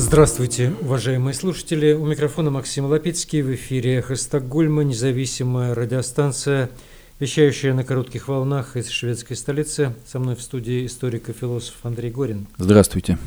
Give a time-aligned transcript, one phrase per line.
[0.00, 1.92] Здравствуйте, уважаемые слушатели.
[1.92, 3.42] У микрофона Максим Лапицкий.
[3.42, 6.70] В эфире «Эхо Стокгольма», независимая радиостанция,
[7.18, 9.96] вещающая на коротких волнах из шведской столицы.
[10.06, 12.46] Со мной в студии историк и философ Андрей Горин.
[12.58, 13.18] Здравствуйте.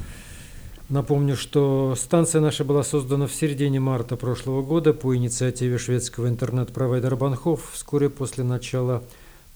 [0.87, 7.17] Напомню, что станция наша была создана в середине марта прошлого года по инициативе шведского интернет-провайдера
[7.17, 9.03] Банхов вскоре после начала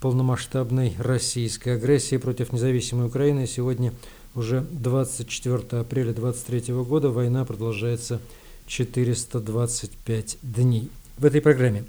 [0.02, 3.47] полномасштабной российской агрессии против независимой Украины.
[3.47, 3.93] Сегодня
[4.36, 8.19] уже 24 апреля 2023 года война продолжается
[8.68, 10.89] 425 дней.
[11.18, 11.86] В этой программе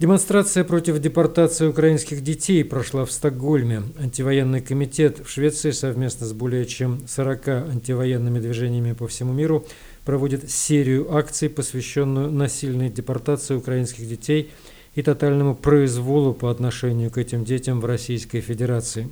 [0.00, 3.82] Демонстрация против депортации украинских детей прошла в Стокгольме.
[3.98, 9.66] Антивоенный комитет в Швеции совместно с более чем 40 антивоенными движениями по всему миру
[10.06, 14.50] проводит серию акций, посвященную насильной депортации украинских детей
[14.94, 19.06] и тотальному произволу по отношению к этим детям в Российской Федерации.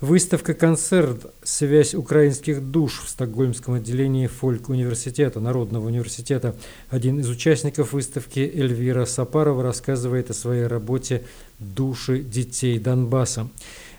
[0.00, 6.56] Выставка-концерт «Связь украинских душ» в стокгольмском отделении Фольк-университета, Народного университета.
[6.88, 11.24] Один из участников выставки, Эльвира Сапарова, рассказывает о своей работе
[11.58, 13.50] «Души детей Донбасса».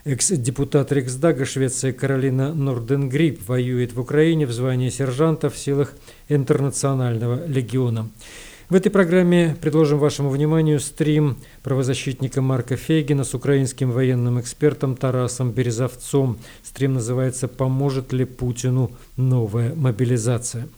[0.04, 5.92] Экс-депутат Риксдага Швеции Каролина Норденгрип воюет в Украине в звании сержанта в силах
[6.28, 8.10] Интернационального легиона.
[8.72, 15.50] В этой программе предложим вашему вниманию стрим правозащитника Марка Фейгина с украинским военным экспертом Тарасом
[15.50, 16.38] Березовцом.
[16.62, 20.68] Стрим называется «Поможет ли Путину новая мобилизация?».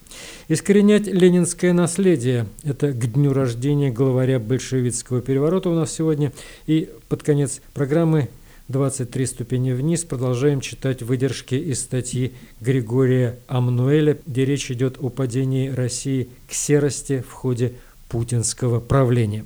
[0.48, 6.33] Искоренять ленинское наследие– это к дню рождения главаря большевистского переворота у нас сегодня.
[6.67, 8.28] И под конец программы
[8.69, 15.69] 23 ступени вниз продолжаем читать выдержки из статьи Григория Амнуэля, где речь идет о падении
[15.69, 17.75] России к серости в ходе
[18.14, 19.44] путинского правления.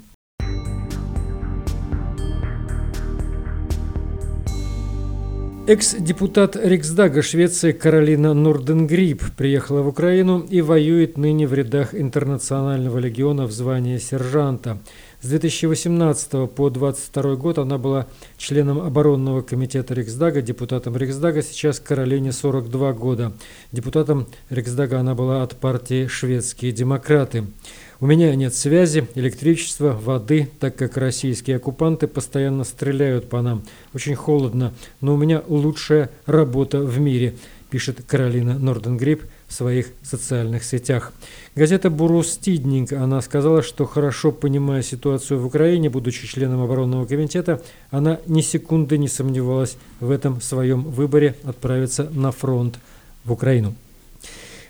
[5.67, 13.47] Экс-депутат Риксдага Швеции Каролина Норденгрип приехала в Украину и воюет ныне в рядах Интернационального легиона
[13.47, 14.79] в звании сержанта.
[15.21, 21.43] С 2018 по 2022 год она была членом оборонного комитета Риксдага, депутатом Риксдага.
[21.43, 23.33] Сейчас Каролине 42 года.
[23.73, 27.45] Депутатом Риксдага она была от партии «Шведские демократы».
[28.01, 33.65] У меня нет связи, электричества, воды, так как российские оккупанты постоянно стреляют по нам.
[33.93, 37.35] Очень холодно, но у меня лучшая работа в мире,
[37.71, 41.13] пишет Каролина Норденгрип в своих социальных сетях.
[41.57, 47.61] Газета «Бурус Тиднинг», она сказала, что хорошо понимая ситуацию в Украине, будучи членом оборонного комитета,
[47.91, 52.79] она ни секунды не сомневалась в этом своем выборе отправиться на фронт
[53.25, 53.75] в Украину.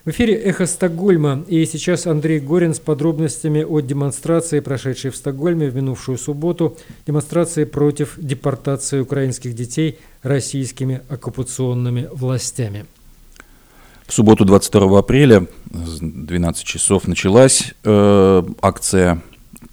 [0.09, 5.69] В эфире «Эхо Стокгольма» и сейчас Андрей Горин с подробностями о демонстрации, прошедшей в Стокгольме
[5.69, 6.75] в минувшую субботу,
[7.05, 12.87] демонстрации против депортации украинских детей российскими оккупационными властями.
[14.07, 19.21] В субботу 22 апреля с 12 часов началась э, акция,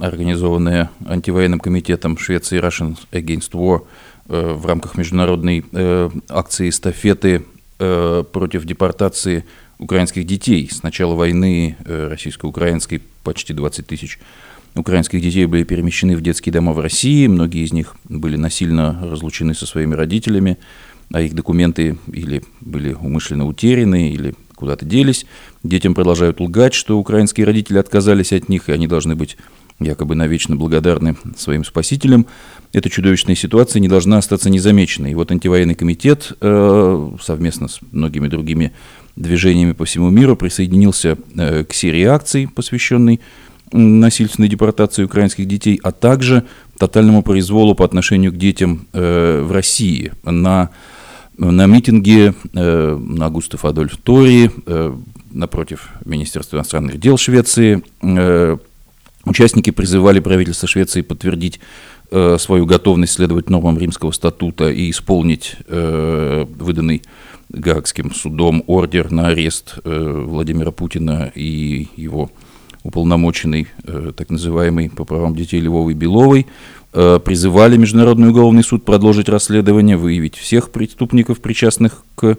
[0.00, 3.84] организованная антивоенным комитетом Швеции Russian Against War
[4.28, 7.46] э, в рамках международной э, акции эстафеты
[7.78, 9.46] э, против депортации
[9.78, 10.68] украинских детей.
[10.70, 14.18] С начала войны э, российско-украинской почти 20 тысяч
[14.74, 17.26] украинских детей были перемещены в детские дома в России.
[17.26, 20.58] Многие из них были насильно разлучены со своими родителями,
[21.12, 25.26] а их документы или были умышленно утеряны, или куда-то делись.
[25.62, 29.36] Детям продолжают лгать, что украинские родители отказались от них, и они должны быть
[29.78, 32.26] якобы навечно благодарны своим спасителям.
[32.72, 35.12] Эта чудовищная ситуация не должна остаться незамеченной.
[35.12, 38.72] И вот антивоенный комитет э, совместно с многими другими
[39.16, 43.20] движениями по всему миру присоединился э, к серии акций, посвященной
[43.72, 46.44] насильственной депортации украинских детей, а также
[46.78, 50.12] тотальному произволу по отношению к детям э, в России.
[50.22, 50.70] На,
[51.36, 54.50] на митинге э, на Густав Адольф Тори
[55.32, 57.82] напротив Министерства иностранных дел Швеции
[59.26, 61.60] участники призывали правительство Швеции подтвердить
[62.38, 67.02] свою готовность следовать нормам Римского статута и исполнить выданный
[67.48, 72.30] Гаагским судом ордер на арест э, Владимира Путина и его
[72.82, 76.46] уполномоченный, э, так называемый по правам детей Львовой Беловой,
[76.92, 82.36] э, призывали Международный уголовный суд продолжить расследование, выявить всех преступников, причастных к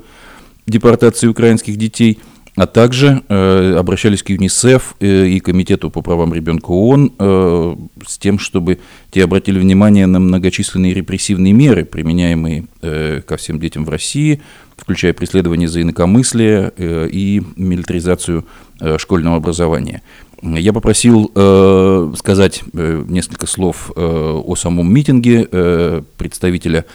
[0.65, 2.19] депортации украинских детей–
[2.57, 7.75] а также э, обращались к ЮНИСЕФ э, и Комитету по правам ребенка ООН э,
[8.05, 8.79] с тем, чтобы
[9.11, 14.41] те обратили внимание на многочисленные репрессивные меры, применяемые э, ко всем детям в России,
[14.75, 18.43] включая преследование за инакомыслие э, и милитаризацию
[18.81, 20.01] э, школьного образования.
[20.41, 26.85] Я попросил э, сказать э, несколько слов э, о самом митинге э, представителя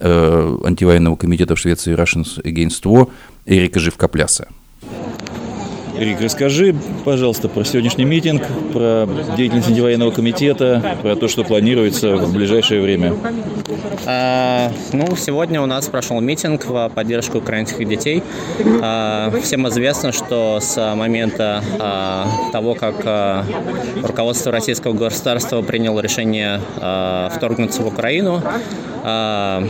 [0.00, 3.08] э, антивоенного комитета в Швеции Russians Against War
[3.46, 4.48] Эрика Живкопляса.
[5.96, 6.74] Рик, расскажи,
[7.04, 8.42] пожалуйста, про сегодняшний митинг,
[8.72, 9.06] про
[9.36, 13.14] деятельность антивоенного комитета, про то, что планируется в ближайшее время.
[14.06, 18.22] А, ну, сегодня у нас прошел митинг в поддержку украинских детей.
[18.82, 23.44] А, всем известно, что с момента а, того, как а,
[24.02, 28.42] руководство российского государства приняло решение а, вторгнуться в Украину,
[29.04, 29.62] а,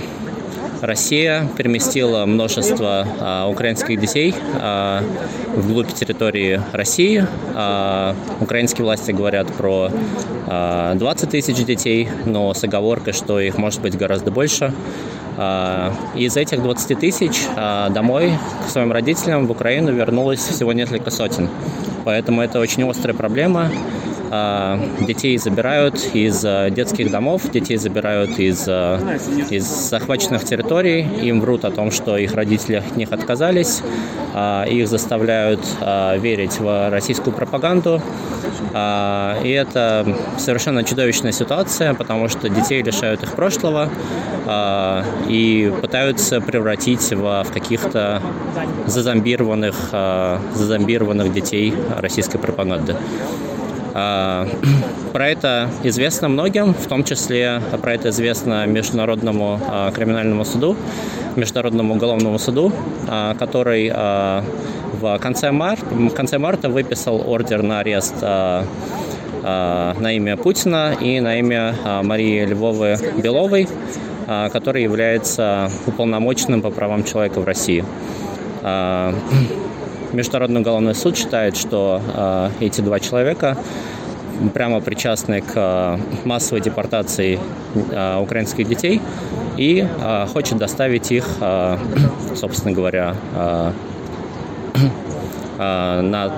[0.82, 5.04] Россия переместила множество а, украинских детей а,
[5.54, 7.24] вглубь территории России.
[7.54, 9.90] А, украинские власти говорят про
[10.48, 14.74] а, 20 тысяч детей, но с оговоркой, что их может быть гораздо больше.
[15.38, 18.32] А, из этих 20 тысяч а, домой
[18.66, 21.48] к своим родителям в Украину вернулось всего несколько сотен.
[22.04, 23.70] Поэтому это очень острая проблема.
[24.34, 28.98] А, детей забирают из а, детских домов, детей забирают из, а,
[29.50, 33.82] из захваченных территорий, им врут о том, что их родители от них отказались,
[34.70, 35.60] их заставляют
[36.18, 38.00] верить в российскую пропаганду.
[38.74, 43.90] И это совершенно чудовищная ситуация, потому что детей лишают их прошлого
[45.28, 48.22] и пытаются превратить в, в каких-то
[48.86, 49.90] зазомбированных,
[50.54, 52.96] зазомбированных детей российской пропаганды.
[53.94, 54.46] А,
[55.12, 60.76] про это известно многим, в том числе про это известно Международному а, криминальному суду,
[61.36, 62.72] Международному уголовному суду,
[63.08, 68.14] а, который в конце марта, в конце марта выписал ордер на арест
[69.42, 71.74] на имя Путина и на имя
[72.04, 73.66] Марии Львовы Беловой,
[74.52, 77.84] который является уполномоченным по правам человека в России.
[80.12, 83.56] Международный уголовный суд считает, что э, эти два человека
[84.52, 87.40] прямо причастны к э, массовой депортации
[87.74, 89.00] э, украинских детей
[89.56, 89.86] и
[90.32, 91.26] хочет доставить их,
[92.34, 93.14] собственно говоря,
[95.58, 96.32] на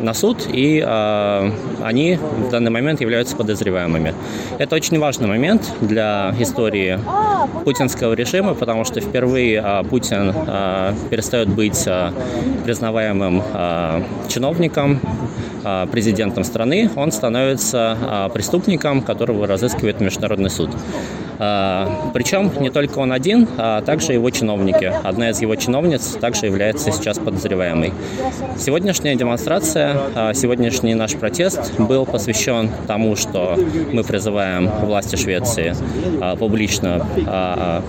[0.00, 1.50] на суд, и э,
[1.82, 4.14] они в данный момент являются подозреваемыми.
[4.58, 6.98] Это очень важный момент для истории
[7.64, 12.10] путинского режима, потому что впервые э, Путин э, перестает быть э,
[12.64, 15.00] признаваемым э, чиновником,
[15.64, 20.70] э, президентом страны, он становится э, преступником, которого разыскивает Международный суд.
[21.38, 24.92] А, Причем не только он один, а также его чиновники.
[25.04, 27.92] Одна из его чиновниц также является сейчас подозреваемой.
[28.58, 33.58] Сегодняшняя демонстрация, а, сегодняшний наш протест был посвящен тому, что
[33.92, 35.74] мы призываем власти Швеции
[36.20, 37.06] а, публично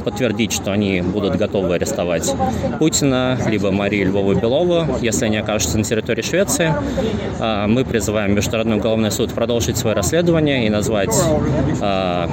[0.04, 2.34] подтвердить, что они будут готовы арестовать
[2.80, 6.74] Путина, либо Марию Львову Белову, если они окажутся на территории Швеции.
[7.68, 11.14] Мы призываем Международный уголовный суд продолжить свое расследование и назвать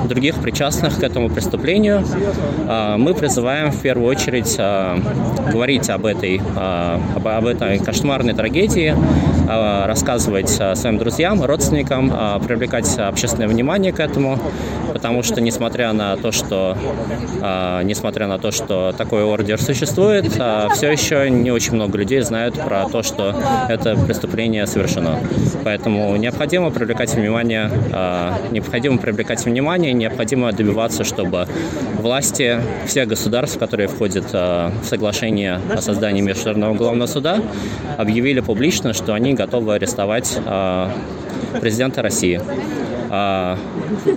[0.08, 2.04] других причастных этому преступлению,
[2.68, 4.98] а, мы призываем в первую очередь а,
[5.52, 8.94] говорить об этой, а, об этой кошмарной трагедии,
[9.46, 12.10] рассказывать своим друзьям, родственникам,
[12.46, 14.38] привлекать общественное внимание к этому,
[14.90, 16.78] потому что несмотря на то, что
[17.84, 22.88] несмотря на то, что такой ордер существует, все еще не очень много людей знают про
[22.88, 23.34] то, что
[23.68, 25.18] это преступление совершено.
[25.62, 27.70] Поэтому необходимо привлекать внимание,
[28.50, 31.46] необходимо привлекать внимание, необходимо добиваться добиваться, чтобы
[32.00, 37.40] власти всех государств, которые входят э, в соглашение о создании Международного уголовного суда,
[37.98, 40.88] объявили публично, что они готовы арестовать э,
[41.60, 42.40] президента России.
[43.10, 43.58] А,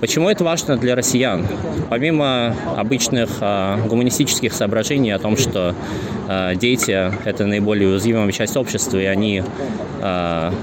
[0.00, 1.46] почему это важно для россиян?
[1.88, 5.74] Помимо обычных а, гуманистических соображений о том, что
[6.56, 9.42] дети– это наиболее уязвимая часть общества, и они,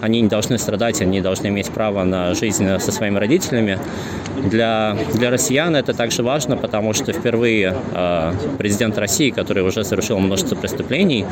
[0.02, 3.80] они не должны страдать, они должны иметь право на жизнь со своими родителями,
[4.44, 7.76] для, для россиян это также важно, потому что впервые
[8.58, 11.26] президент России, который уже совершил множество преступлений,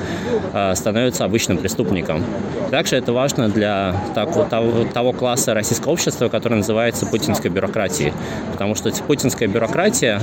[0.73, 2.23] становится обычным преступником.
[2.71, 8.13] Также это важно для того, того, того класса российского общества, который называется путинской бюрократией.
[8.51, 10.19] Потому что путинская бюрократия,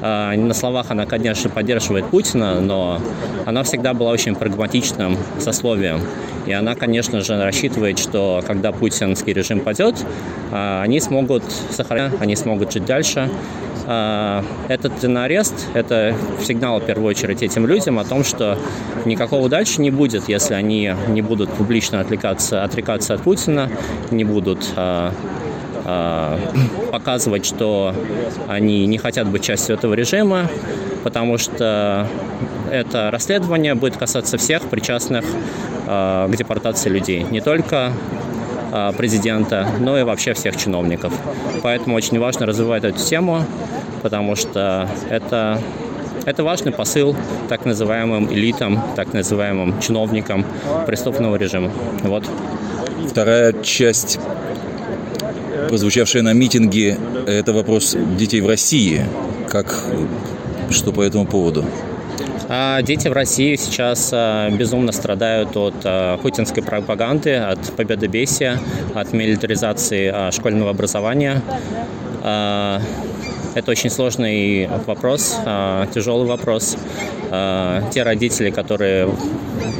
[0.00, 3.00] на словах она, конечно, поддерживает Путина, но
[3.46, 6.00] она всегда была очень прагматичным сословием.
[6.46, 9.94] И она, конечно же, рассчитывает, что когда путинский режим падет,
[10.52, 13.30] а, они смогут сохранять, они смогут жить дальше.
[13.86, 18.58] А, этот арест– это сигнал, в первую очередь, этим людям о том, что
[19.04, 23.68] никакого дальше не будет, если они не будут публично отвлекаться, отрекаться от Путина,
[24.10, 25.12] не будут а,
[26.92, 27.94] показывать, что
[28.48, 30.48] они не хотят быть частью этого режима,
[31.02, 32.06] потому что
[32.70, 35.24] это расследование будет касаться всех причастных
[35.86, 37.92] а, к депортации людей, не только
[38.72, 41.12] а, президента, но и вообще всех чиновников.
[41.62, 43.44] Поэтому очень важно развивать эту тему,
[44.02, 45.60] потому что это
[46.26, 47.16] Это важный посыл
[47.48, 50.44] так называемым элитам, так называемым чиновникам
[50.86, 51.70] преступного режима.
[52.02, 52.24] Вот.
[53.08, 54.20] Вторая часть,
[55.68, 59.06] прозвучавшая на митинге, это вопрос детей в России.
[59.48, 59.74] Как,
[60.70, 61.64] что по этому поводу?
[62.52, 68.58] А дети в России сейчас а, безумно страдают от а, путинской пропаганды, от победобесия,
[68.92, 71.42] от милитаризации школьного образования.
[73.54, 75.36] Это очень сложный вопрос,
[75.92, 76.76] тяжелый вопрос.
[77.92, 79.08] Те родители, которые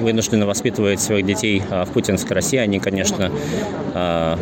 [0.01, 3.31] вынуждены воспитывать своих детей в путинской России, они, конечно,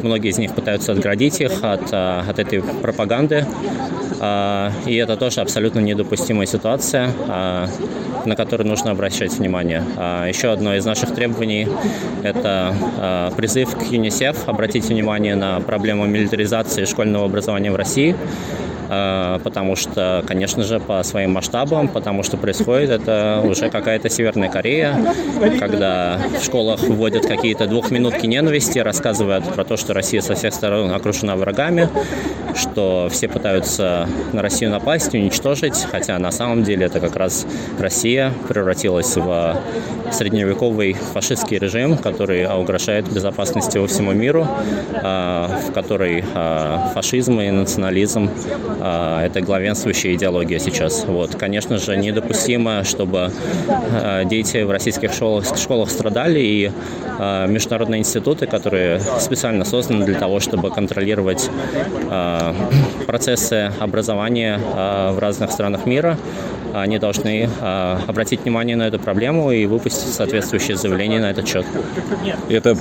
[0.03, 3.47] многие из них пытаются отградить их от, от этой пропаганды.
[4.87, 7.11] И это тоже абсолютно недопустимая ситуация
[8.29, 9.83] на который нужно обращать внимание.
[9.97, 11.67] А еще одно из наших требований–
[12.23, 18.68] это а, призыв к ЮНИСЕФ обратить внимание на проблему милитаризации школьного образования в России а,
[18.89, 24.97] потому что, конечно же, по своим масштабам, потому что происходит это уже какая-то Северная Корея,
[25.59, 30.93] когда в школах вводят какие-то двухминутки ненависти, рассказывают про то, что Россия со всех сторон
[30.93, 31.89] окружена врагами,
[32.55, 37.47] что все пытаются на Россию напасть, уничтожить, хотя на самом деле это как раз
[37.79, 39.57] Россия превратилась в
[40.11, 44.47] средневековый фашистский режим, который угрожает безопасности во всему миру,
[44.95, 48.31] а, в который а, фашизм и национализм
[48.78, 51.05] а,– это главенствующая идеология сейчас.
[51.07, 51.35] Вот.
[51.35, 53.31] Конечно же, недопустимо, чтобы
[54.27, 56.71] дети в российских школах, школах страдали, и
[57.49, 61.51] международные институты, которые специально созданы для того, чтобы контролировать
[63.07, 66.17] процессы образования в разных странах мира,
[66.75, 67.49] они должны
[68.07, 71.67] обратить внимание на эту проблему и выпустить соответствующее заявление на этот счет.
[72.49, 72.77] Это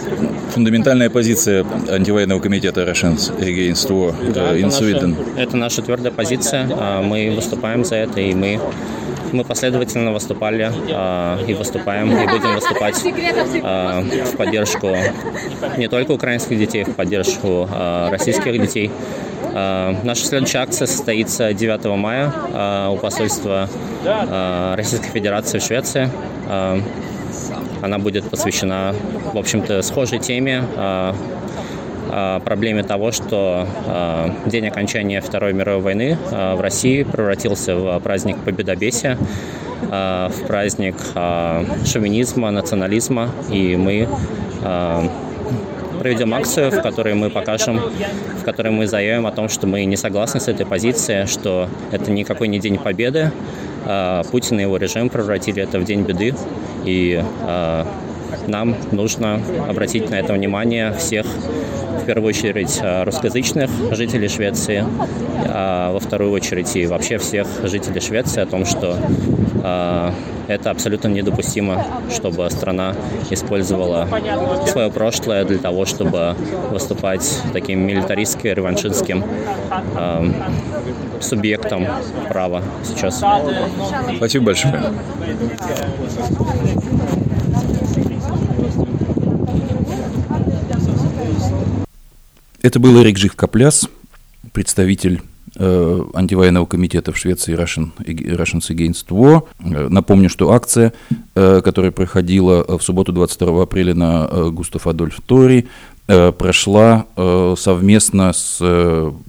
[0.54, 5.16] фундаментальная позиция антивоенного комитета Russians Against War да, in Sweden.
[5.18, 6.68] Наша, это наша твердая позиция.
[7.02, 8.60] Мы выступаем за это, и мы
[9.34, 14.96] мы последовательно выступали э, и выступаем, и будем выступать э, в поддержку
[15.78, 17.68] не только украинских детей, в поддержку
[18.10, 18.90] российских детей.
[19.54, 22.32] Наша следующая акция состоится 9 мая
[22.90, 23.68] у посольства
[24.76, 26.10] Российской Федерации в Швеции.
[27.82, 28.94] Она будет посвящена,
[29.34, 30.64] в общем-то, схожей теме
[32.44, 33.68] проблеме того, что
[34.46, 39.18] день окончания Второй мировой войны в России превратился в праздник победобесия,
[39.82, 40.96] в праздник
[41.86, 44.08] шовинизма, национализма, и мы
[46.00, 47.82] проведем акцию, в которой мы покажем,
[48.40, 52.12] в которой мы заявим о том, что мы не согласны с этой позицией, что это
[52.12, 53.32] никакой не день победы.
[54.32, 56.36] Путин и его режим превратили это в день беды.
[56.86, 57.24] И
[58.48, 64.84] нам нужно обратить на это внимание всех, в первую очередь, русскоязычных жителей Швеции,
[65.46, 68.98] а во вторую очередь и вообще всех жителей Швеции о том, что
[70.48, 72.96] это абсолютно недопустимо, чтобы страна
[73.30, 74.08] использовала
[74.68, 76.36] свое прошлое для того, чтобы
[76.72, 79.24] выступать таким милитаристским, реваншистским
[79.96, 80.32] э,
[81.20, 81.86] субъектом
[82.30, 83.22] права сейчас.
[84.18, 84.82] Спасибо большое.
[92.68, 93.88] Это был Эрик Живкопляс,
[94.52, 95.22] представитель
[95.60, 99.44] Э, антивоенного комитета в Швеции Russian, Russians Against War.
[99.60, 100.94] Э, напомню, что акция,
[101.34, 105.68] э, которая проходила в субботу 22 апреля на Густав Адольф Тори,
[106.06, 107.06] прошла
[107.58, 108.62] совместно с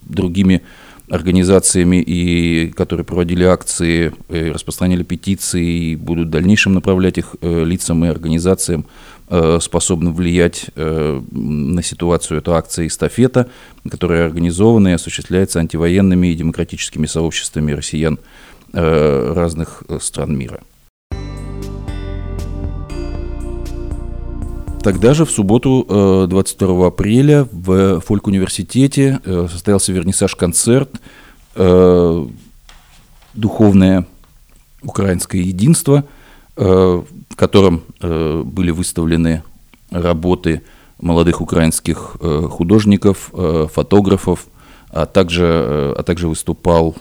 [0.03, 0.63] другими
[1.11, 8.09] организациями, и, которые проводили акции, распространяли петиции и будут в дальнейшем направлять их лицам и
[8.09, 8.85] организациям
[9.31, 12.39] Э, способны влиять э, на ситуацию.
[12.39, 13.51] Это акция «Эстафета»,
[13.87, 18.19] которая организована и осуществляется антивоенными и демократическими сообществами россиян
[18.73, 20.63] э, разных стран мира.
[24.83, 30.89] Тогда же в субботу 22 апреля в Фольк-университете состоялся вернисаж-концерт
[33.35, 34.07] «Духовное
[34.83, 36.05] украинское единство»,
[36.59, 39.45] в котором э, были выставлены
[39.93, 40.63] работы
[41.01, 44.47] молодых украинских э, художников, э, фотографов,
[44.91, 46.97] а также, а также выступал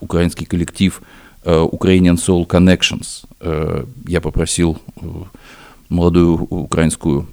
[0.00, 1.00] украинский коллектив
[1.42, 3.24] Ukrainian Soul Connections.
[4.06, 4.78] Я попросил
[5.88, 7.26] молодую украинскую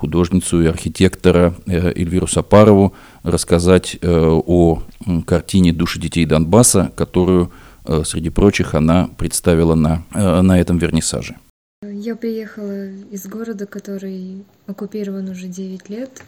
[0.00, 4.82] художницу и архитектора Эльвиру Сапарову рассказать о
[5.26, 7.61] картине «Души детей Донбасса», которую Э,
[8.04, 11.36] среди прочих, она представила на, э, на этом вернисаже.
[11.82, 16.22] Я приехала из города, который оккупирован уже 9 лет,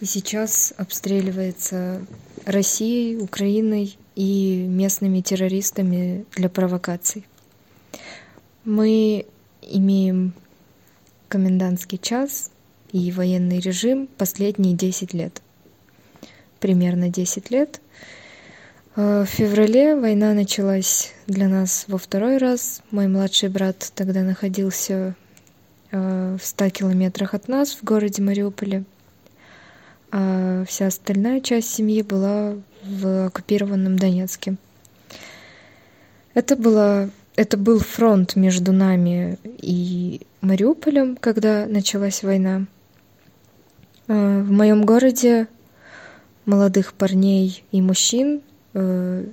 [0.00, 2.02] и сейчас обстреливается
[2.44, 7.26] Россией, Украиной и местными террористами для провокаций.
[8.64, 9.26] Мы
[9.62, 10.34] имеем
[11.28, 12.50] комендантский час
[12.92, 15.42] и военный режим последние 10 лет.
[16.60, 17.80] Примерно 10 лет.
[18.98, 22.82] Э, в феврале война началась для нас во второй раз.
[22.90, 25.14] Мой младший брат тогда находился
[25.92, 28.82] э, в 100 километрах от нас в городе Мариуполе.
[30.10, 34.56] А вся остальная часть семьи была в оккупированном Донецке.
[36.34, 42.64] Это, было, это был фронт между нами и Мариуполем, когда началась война.
[44.08, 45.46] Э, в моем городе
[46.46, 48.42] молодых парней и мужчин
[48.78, 49.24] э,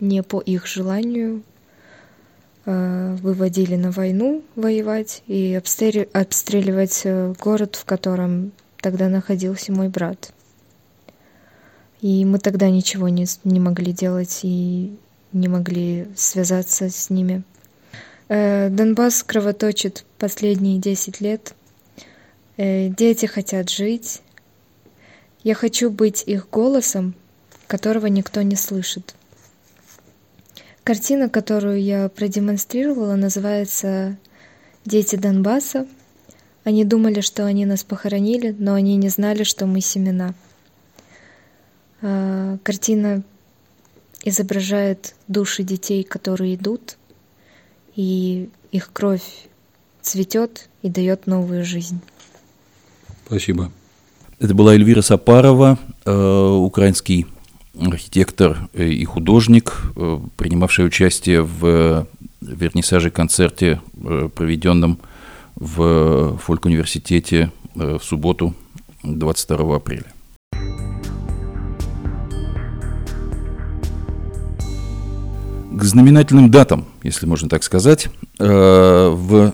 [0.00, 1.42] не по их желанию
[2.64, 7.06] э, выводили на войну воевать и обстреливать
[7.38, 10.32] город, в котором тогда находился мой брат.
[12.00, 14.96] И мы тогда ничего не, не могли делать и
[15.32, 17.42] не могли связаться с ними.
[18.28, 21.54] Э, Донбасс кровоточит последние 10 лет.
[22.56, 24.22] Э, дети хотят жить.
[25.42, 27.14] Я хочу быть их голосом,
[27.66, 29.14] которого никто не слышит.
[30.84, 34.16] Картина, которую я продемонстрировала, называется
[34.84, 35.86] «Дети Донбасса».
[36.62, 40.34] Они думали, что они нас похоронили, но они не знали, что мы семена.
[42.02, 43.22] А, картина
[44.24, 46.98] изображает души детей, которые идут,
[47.94, 49.48] и их кровь
[50.02, 52.00] цветет и дает новую жизнь.
[53.26, 53.72] Спасибо.
[54.38, 57.26] Это была Эльвира Сапарова, э, украинский
[57.80, 62.06] архитектор и художник, э, принимавший участие в
[62.40, 64.98] вернисаже-концерте, э, проведенном
[65.56, 68.54] в фольк-университете в субботу
[69.02, 70.12] 22 апреля.
[75.76, 79.52] К знаменательным датам, если можно так сказать, э, в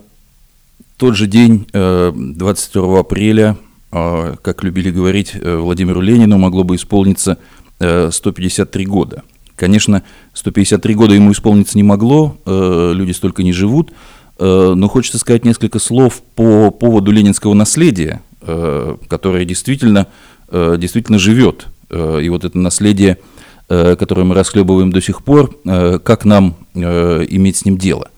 [0.96, 3.56] тот же день, 22 э, апреля,
[3.90, 7.38] э, как любили говорить, Владимиру Ленину могло бы исполниться
[7.82, 9.22] 153 года.
[9.56, 10.02] Конечно,
[10.34, 13.92] 153 года ему исполниться не могло, люди столько не живут,
[14.38, 20.06] но хочется сказать несколько слов по поводу ленинского наследия, которое действительно,
[20.50, 21.66] действительно живет.
[21.90, 23.18] И вот это наследие–
[23.74, 28.10] Э, который мы расхлебываем до сих пор, э, как нам э, иметь с ним дело.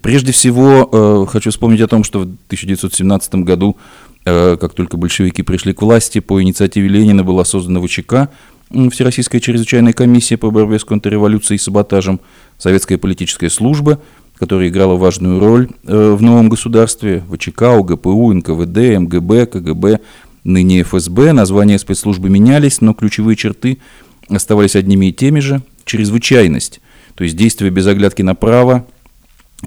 [0.00, 3.76] Прежде всего, хочу вспомнить о том, что в 1917 году,
[4.24, 8.30] как только большевики пришли к власти, по инициативе Ленина была создана ВЧК,
[8.70, 12.20] Всероссийская чрезвычайная комиссия по борьбе с контрреволюцией и саботажем,
[12.58, 14.00] советская политическая служба,
[14.34, 20.00] которая играла важную роль в новом государстве, ВЧК, УГПУ, НКВД, МГБ, КГБ,
[20.44, 23.78] ныне ФСБ, названия спецслужбы менялись, но ключевые черты–
[24.28, 25.62] оставались одними и теми же.
[25.84, 26.80] Чрезвычайность,
[27.14, 28.86] то есть действия без оглядки на право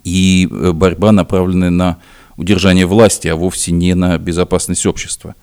[0.04, 1.98] и э, борьба, направленная на
[2.36, 5.36] удержание власти, а вовсе не на безопасность общества.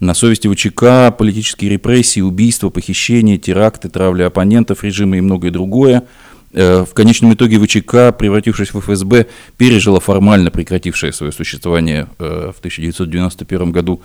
[0.00, 6.04] На совести ВЧК политические репрессии, убийства, похищения, теракты, травля оппонентов режима и многое другое.
[6.52, 12.58] Э, в конечном итоге ВЧК, превратившись в ФСБ, пережила формально прекратившее свое существование э, в
[12.58, 14.00] 1991 году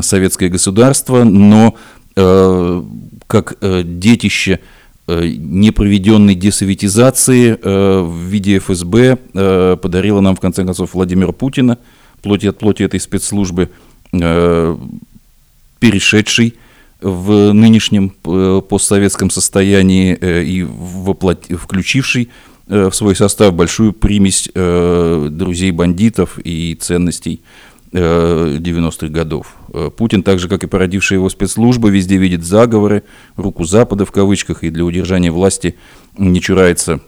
[0.00, 1.76] советское государство, но
[2.16, 2.82] Э,
[3.26, 4.60] как детище
[5.08, 9.16] непроведенной десоветизации в виде ФСБ
[9.76, 11.78] подарила нам, в конце концов, Владимир Путина,
[12.22, 13.70] плоти от плоти этой спецслужбы,
[15.78, 16.54] перешедший
[17.00, 21.44] в нынешнем постсоветском состоянии и воплот...
[21.50, 22.30] включивший
[22.66, 27.42] в свой состав большую примесь друзей бандитов и ценностей
[27.92, 29.56] 90-х годов.
[29.72, 33.04] Э, Путин, так же как и породившая его спецслужбы, везде видит заговоры,
[33.36, 35.76] руку Запада в кавычках, и для удержания власти
[36.16, 37.00] не чурается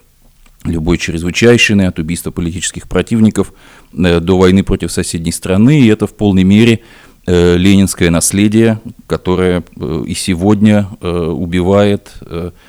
[0.65, 3.53] любой чрезвычайщины, от убийства политических противников
[3.93, 6.79] э, до войны против соседней страны, и это в полной мере э,
[7.29, 9.63] ленинское наследие, которое
[10.07, 12.15] и сегодня убивает,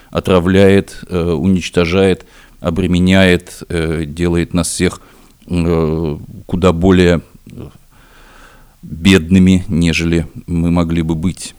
[0.10, 2.26] отравляет, уничтожает,
[2.60, 5.02] обременяет, делает нас всех
[5.46, 7.22] куда более
[8.82, 11.56] бедными, нежели мы могли бы быть.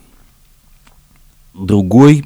[1.53, 2.25] Другой,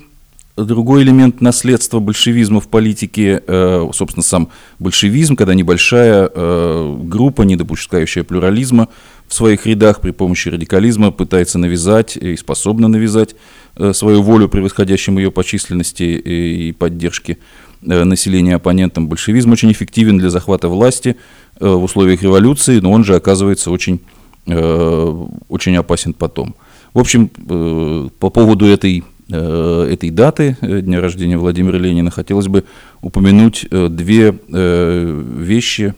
[0.56, 7.56] другой элемент наследства большевизма в политике, э, собственно, сам большевизм, когда небольшая э, группа, не
[7.56, 8.88] допускающая плюрализма
[9.28, 13.36] в своих рядах при помощи радикализма пытается навязать и способна навязать
[13.76, 17.38] э, свою волю превосходящим ее по численности и поддержке
[17.82, 19.08] населения оппонентам.
[19.08, 21.18] Большевизм очень эффективен для захвата власти
[21.60, 24.02] в условиях революции, но он же оказывается очень
[24.48, 26.56] Э, очень опасен потом.
[26.94, 32.64] В общем, э, по поводу этой этой даты, дня рождения Владимира Ленина, хотелось бы
[33.02, 35.96] упомянуть две вещи.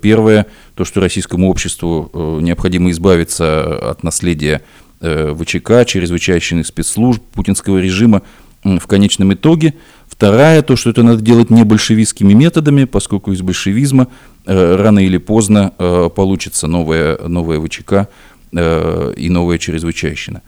[0.00, 4.62] Первое, то, что российскому обществу необходимо избавиться от наследия
[5.00, 8.22] ВЧК, чрезвычайных спецслужб путинского режима
[8.64, 9.74] в конечном итоге.
[10.06, 14.08] Вторая, то, что это надо делать не большевистскими методами, поскольку из большевизма
[14.44, 15.72] рано или поздно
[16.14, 18.08] получится новая, новая ВЧК
[18.52, 20.42] и новая чрезвычайщина.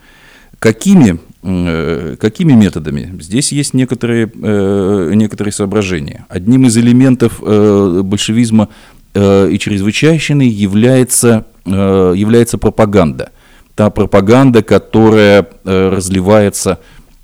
[0.63, 3.13] Какими, э, какими методами?
[3.21, 6.25] Здесь есть некоторые, э, некоторые соображения.
[6.29, 8.69] Одним из элементов э, большевизма
[9.15, 13.33] и чрезвычайщины является, является пропаганда.
[13.75, 16.79] Та пропаганда, которая разливается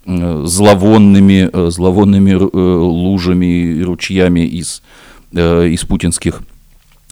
[0.05, 4.83] зловонными, зловонными лужами и ручьями из,
[5.33, 6.42] из, путинских,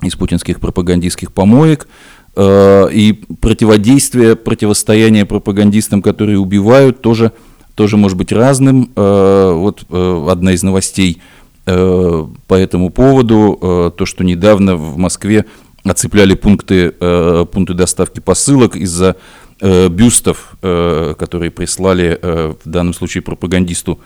[0.02, 1.88] из путинских пропагандистских помоек–
[2.38, 7.32] и противодействие, противостояние пропагандистам, которые убивают, тоже,
[7.74, 8.90] тоже может быть разным.
[8.94, 11.20] Э, вот э, одна из новостей
[11.64, 15.46] по этому поводу, то, что недавно в Москве
[15.82, 19.16] оцепляли пункты, пункты доставки посылок из-за
[19.60, 23.98] бюстов, которые прислали в данном случае пропагандисту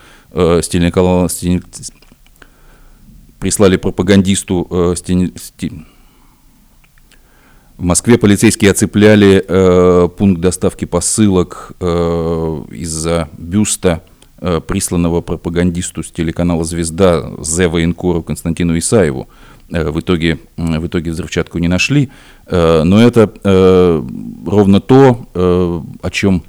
[0.62, 0.90] Стиль
[3.38, 5.84] прислали пропагандисту Стиль
[7.80, 14.02] в Москве полицейские оцепляли э, пункт доставки посылок э, из-за бюста,
[14.36, 19.30] э, присланного пропагандисту с телеканала «Звезда» Зе военкору Константину Исаеву.
[19.72, 22.10] Э, в, итоге, в итоге взрывчатку не нашли,
[22.48, 24.02] э, но это э,
[24.46, 26.42] ровно то, э, о чем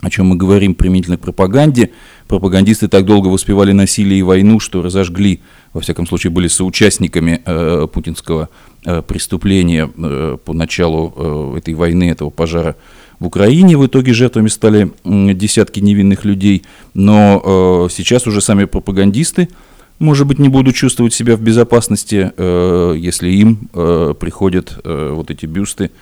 [0.00, 1.90] о чем мы говорим применительно к пропаганде.
[2.28, 5.40] Пропагандисты так долго воспевали насилие и войну, что разожгли,
[5.72, 8.73] во всяком случае, были соучастниками э, путинского Э,
[9.06, 12.76] преступления э, по началу э, этой войны, этого пожара
[13.18, 13.78] в Украине.
[13.78, 16.64] В итоге жертвами стали десятки невинных людей.
[16.94, 19.48] Но сейчас уже сами пропагандисты,
[19.98, 22.32] может быть, не будут чувствовать себя в безопасности,
[22.98, 25.92] если им приходят вот эти бюсты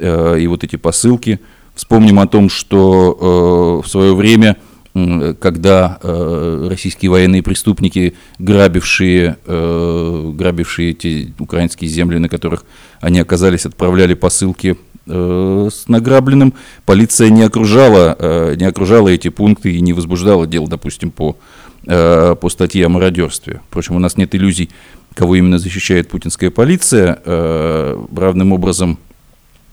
[0.00, 1.40] и вот эти посылки.
[1.74, 4.56] Вспомним о том, что в свое время
[4.94, 12.64] когда э, российские военные преступники, грабившие, э, грабившие эти украинские земли, на которых
[13.00, 14.76] они оказались, отправляли посылки
[15.06, 16.52] э, с награбленным,
[16.84, 21.38] полиция не окружала, э, не окружала эти пункты и не возбуждала дело, допустим, по,
[21.86, 23.62] э, по статье о мародерстве.
[23.70, 24.68] Впрочем, у нас нет иллюзий,
[25.14, 27.18] кого именно защищает путинская полиция.
[27.24, 28.98] Э, равным образом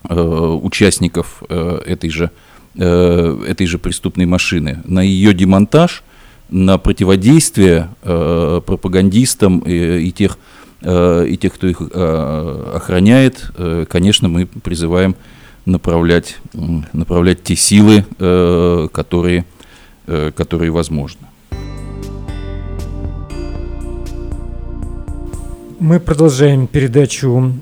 [0.07, 2.48] э, участников э, этой же Э,
[2.79, 6.03] этой же преступной машины, на ее демонтаж,
[6.49, 10.37] на противодействие э, пропагандистам и, и, тех,
[10.81, 15.15] э, и тех, кто их э, охраняет, э, конечно, мы призываем
[15.65, 16.37] направлять,
[16.93, 19.45] направлять те силы, э, которые,
[20.07, 21.27] э, которые возможны.
[25.79, 27.53] Мы продолжаем передачу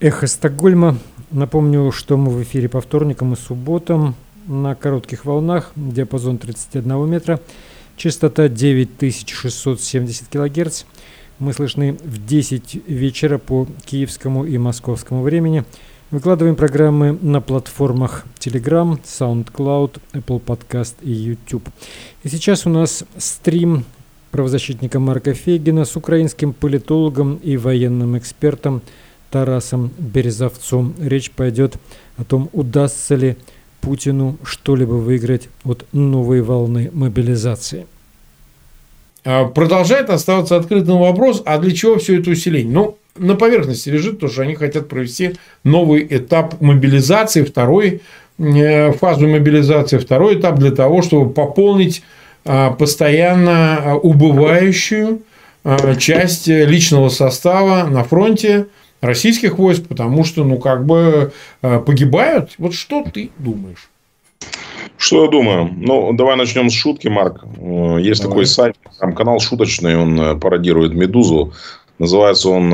[0.00, 0.98] «Эхо Стокгольма».
[1.30, 4.14] Напомню, что мы в эфире по вторникам и субботам
[4.46, 7.40] на коротких волнах, диапазон 31 метра,
[7.96, 10.84] частота 9670 кГц.
[11.38, 15.64] Мы слышны в 10 вечера по киевскому и московскому времени.
[16.10, 21.68] Выкладываем программы на платформах Telegram, SoundCloud, Apple Podcast и YouTube.
[22.22, 23.84] И сейчас у нас стрим
[24.30, 28.82] правозащитника Марка Фейгина с украинским политологом и военным экспертом
[29.30, 30.94] Тарасом Березовцом.
[31.00, 31.76] Речь пойдет
[32.16, 33.36] о том, удастся ли
[33.84, 37.86] Путину что-либо выиграть от новой волны мобилизации.
[39.24, 42.72] А, продолжает оставаться открытым вопрос, а для чего все это усиление?
[42.72, 48.02] Ну, на поверхности лежит то, что они хотят провести новый этап мобилизации, второй
[48.38, 52.02] э, фазу мобилизации, второй этап для того, чтобы пополнить
[52.44, 55.22] а, постоянно а, убывающую
[55.98, 58.66] часть личного состава на фронте,
[59.04, 62.52] российских войск, потому что, ну, как бы э, погибают.
[62.58, 63.90] Вот что ты думаешь?
[64.96, 65.70] Что я думаю?
[65.76, 67.44] Ну, давай начнем с шутки, Марк.
[67.58, 68.34] Э, есть давай.
[68.34, 71.52] такой сайт, там канал шуточный, он э, пародирует Медузу.
[72.00, 72.70] Называется он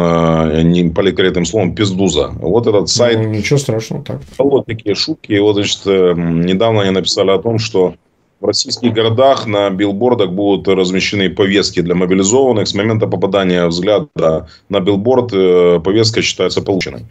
[0.71, 2.31] не политкорректным словом пиздуза.
[2.41, 3.19] Вот этот сайт.
[3.19, 4.23] Ну, ничего страшного, так.
[4.39, 5.33] Вот такие шутки.
[5.33, 7.97] И вот, значит, недавно они написали о том, что
[8.41, 12.67] в российских городах на билбордах будут размещены повестки для мобилизованных.
[12.67, 17.05] С момента попадания взгляда на билборд э, повестка считается полученной.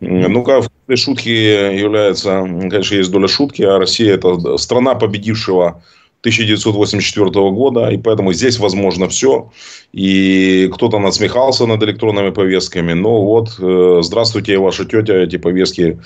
[0.00, 5.82] Ну-ка, в этой шутке является, конечно, есть доля шутки, а Россия– это страна победившего
[6.26, 9.52] 1984 года, и поэтому здесь возможно все.
[9.92, 16.00] И кто-то насмехался над электронными повестками, но вот, э, здравствуйте, ваша тетя, эти повестки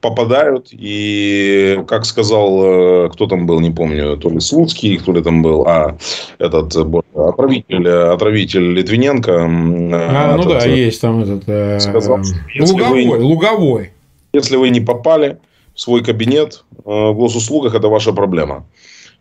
[0.00, 0.70] попадают.
[0.72, 5.40] И, как сказал, э, кто там был, не помню, то ли Слуцкий, кто ли там
[5.40, 5.96] был, а
[6.38, 6.74] этот
[7.14, 9.32] отравитель, отравитель Литвиненко.
[9.32, 11.80] А, ну да, есть там этот...
[11.80, 12.18] Сказал,
[12.58, 13.90] луговой, вы, луговой.
[14.32, 15.38] Если вы не попали
[15.76, 18.64] в свой кабинет в госуслугах, это ваша проблема.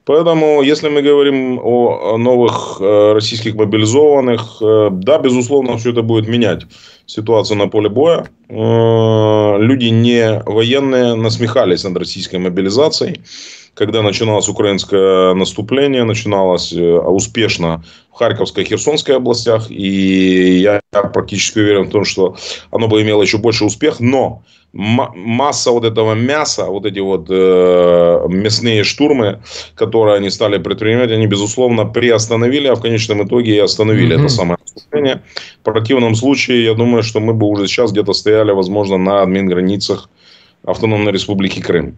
[0.05, 6.27] Поэтому, если мы говорим о новых э, российских мобилизованных, э, да, безусловно, все это будет
[6.27, 6.63] менять
[7.05, 8.27] ситуацию на поле боя.
[8.49, 13.21] Э, люди не военные насмехались над российской мобилизацией.
[13.75, 19.69] Когда начиналось украинское наступление, начиналось успешно в Харьковской и Херсонской областях.
[19.69, 22.35] И я практически уверен в том, что
[22.71, 23.99] оно бы имело еще больше успех.
[23.99, 29.39] Но масса вот этого мяса, вот эти вот э, мясные штурмы,
[29.75, 34.19] которые они стали предпринимать, они, безусловно, приостановили, а в конечном итоге и остановили mm-hmm.
[34.19, 35.21] это самое наступление.
[35.62, 39.47] В противном случае, я думаю, что мы бы уже сейчас где-то стояли, возможно, на админ
[39.47, 40.10] границах
[40.65, 41.95] Автономной Республики Крым.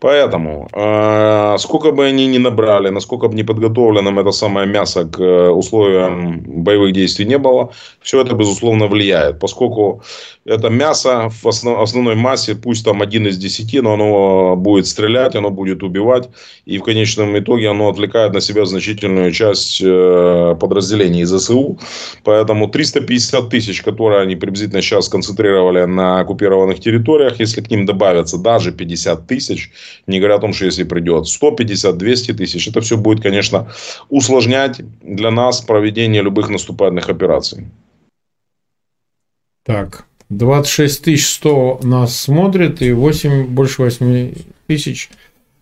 [0.00, 5.18] Поэтому, э, сколько бы они ни набрали, насколько бы не подготовленным это самое мясо к
[5.18, 7.70] э, условиям боевых действий не было,
[8.02, 9.38] все это, безусловно, влияет.
[9.38, 10.02] Поскольку
[10.44, 15.34] это мясо в основ, основной массе, пусть там один из десяти, но оно будет стрелять,
[15.34, 16.28] оно будет убивать.
[16.66, 21.78] И в конечном итоге оно отвлекает на себя значительную часть э, подразделений ЗСУ.
[22.24, 28.38] Поэтому 350 тысяч, которые они приблизительно сейчас концентрировали на оккупированных территориях, если к ним добавятся
[28.38, 29.72] даже 50 тысяч,
[30.06, 33.68] не говоря о том, что если придет 150-200 тысяч, это все будет, конечно,
[34.10, 37.66] усложнять для нас проведение любых наступательных операций.
[39.64, 44.34] Так, 26 100 нас смотрит и 8, больше 8
[44.66, 45.10] тысяч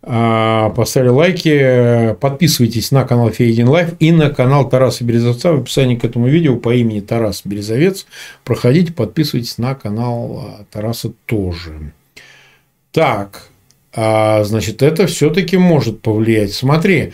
[0.05, 2.17] а, поставили лайки.
[2.21, 5.53] Подписывайтесь на канал Фейгин Live и на канал Тараса Березовца.
[5.53, 8.07] В описании к этому видео по имени Тарас Березовец.
[8.45, 11.93] Проходите, подписывайтесь на канал а, Тараса тоже.
[12.91, 13.49] Так,
[13.95, 16.53] а, значит, это все-таки может повлиять.
[16.53, 17.13] Смотри,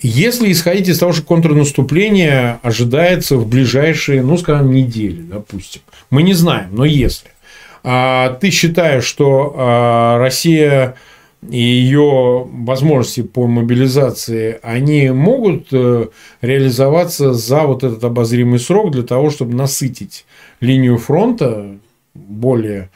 [0.00, 6.34] если исходить из того, что контрнаступление ожидается в ближайшие, ну, скажем, недели, допустим, мы не
[6.34, 7.30] знаем, но если,
[7.82, 10.94] а, ты считаешь, что а, Россия
[11.48, 16.08] и ее возможности по мобилизации, они могут э,
[16.40, 20.26] реализоваться за вот этот обозримый срок для того, чтобы насытить
[20.60, 21.76] линию фронта
[22.14, 22.90] более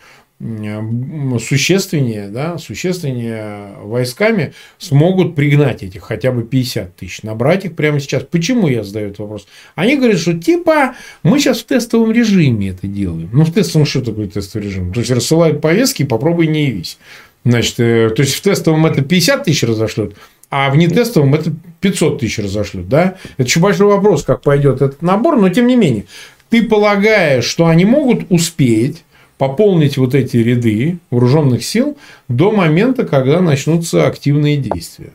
[1.39, 8.25] существеннее, да, существеннее войсками смогут пригнать этих хотя бы 50 тысяч, набрать их прямо сейчас.
[8.29, 9.47] Почему я задаю этот вопрос?
[9.77, 13.31] Они говорят, что типа мы сейчас в тестовом режиме это делаем.
[13.33, 14.93] Ну, в тестовом что такое тестовый режим?
[14.93, 16.99] То есть, рассылают повестки, попробуй не явись.
[17.45, 20.17] Значит, э, то есть, в тестовом это 50 тысяч разошлют,
[20.51, 22.89] а в нетестовом это 500 тысяч разошлют.
[22.89, 23.17] Да?
[23.37, 26.07] Это еще большой вопрос, как пойдет этот набор, но тем не менее.
[26.51, 29.05] Ты полагаешь, что они могут успеть
[29.43, 31.97] пополнить вот эти ряды вооруженных сил
[32.29, 35.11] до момента, когда начнутся активные действия?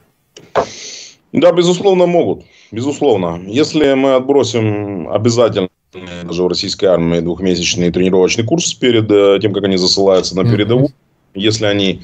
[1.32, 2.44] Да, безусловно, могут.
[2.70, 3.42] Безусловно.
[3.48, 5.70] Если мы отбросим обязательно
[6.26, 10.88] даже в российской армии двухмесячный тренировочный курс перед э, тем, как они засылаются на передовую,
[10.88, 11.07] mm-hmm
[11.38, 12.02] если они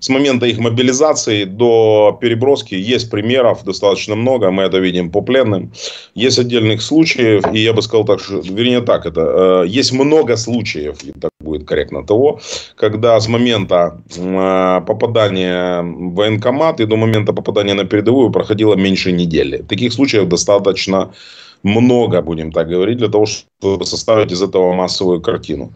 [0.00, 5.72] с момента их мобилизации до переброски, есть примеров достаточно много, мы это видим по пленным,
[6.14, 10.36] есть отдельных случаев, и я бы сказал так, что, вернее так, это, э, есть много
[10.36, 12.40] случаев, и так будет корректно, того,
[12.76, 19.12] когда с момента э, попадания в военкомат и до момента попадания на передовую проходило меньше
[19.12, 19.64] недели.
[19.68, 21.12] Таких случаев достаточно
[21.62, 25.72] много, будем так говорить, для того, чтобы составить из этого массовую картину.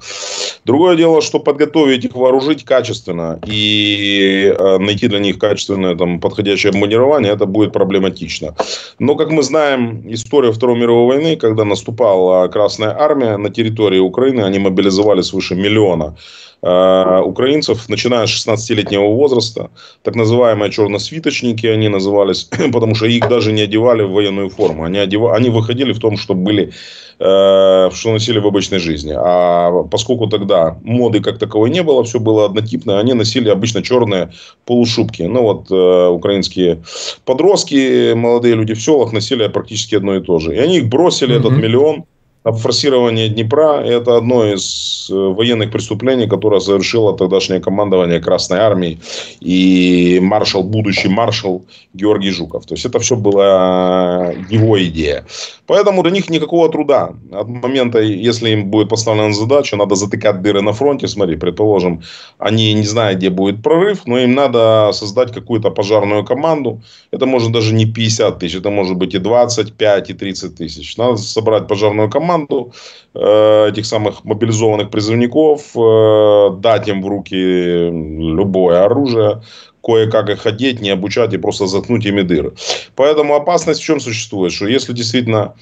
[0.64, 6.70] Другое дело, что подготовить их, вооружить качественно и э, найти для них качественное там, подходящее
[6.70, 8.54] обмундирование, это будет проблематично.
[8.98, 14.42] Но, как мы знаем, история Второй мировой войны, когда наступала Красная Армия на территории Украины,
[14.42, 16.16] они мобилизовали свыше миллиона
[16.62, 19.70] Э, украинцев, начиная с 16-летнего возраста.
[20.02, 24.84] Так называемые черносвиточники они назывались, потому что их даже не одевали в военную форму.
[24.84, 25.32] Они, одев...
[25.32, 26.72] они выходили в том, что были
[27.20, 29.14] э, что носили в обычной жизни.
[29.16, 34.32] А поскольку тогда моды как таковой не было, все было однотипно, они носили обычно черные
[34.64, 35.22] полушубки.
[35.22, 36.82] Ну вот э, украинские
[37.24, 40.56] подростки, молодые люди в селах носили практически одно и то же.
[40.56, 41.38] И они их бросили, mm-hmm.
[41.38, 42.04] этот миллион,
[42.44, 48.98] форсирование Днепра– это одно из э, военных преступлений, которое совершило тогдашнее командование Красной Армии
[49.40, 52.64] и маршал, будущий маршал Георгий Жуков.
[52.66, 55.26] То есть, это все была его идея.
[55.66, 57.12] Поэтому для них никакого труда.
[57.32, 61.08] От момента, если им будет поставлена задача, надо затыкать дыры на фронте.
[61.08, 62.02] Смотри, предположим,
[62.38, 66.82] они не знают, где будет прорыв, но им надо создать какую-то пожарную команду.
[67.12, 70.96] Это может даже не 50 тысяч, это может быть и 25, и 30 тысяч.
[70.96, 72.72] Надо собрать пожарную команду
[73.14, 79.42] э, этих самых мобилизованных призывников, э, дать им в руки любое оружие,
[79.82, 82.52] кое-как их одеть, не обучать и просто заткнуть ими дыры.
[82.96, 84.52] Поэтому опасность в чем существует?
[84.52, 85.54] Что если действительно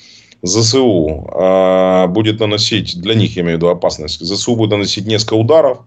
[0.42, 5.34] ЗСУ э, будет наносить, для них я имею в виду опасность, ЗСУ будет наносить несколько
[5.34, 5.78] ударов,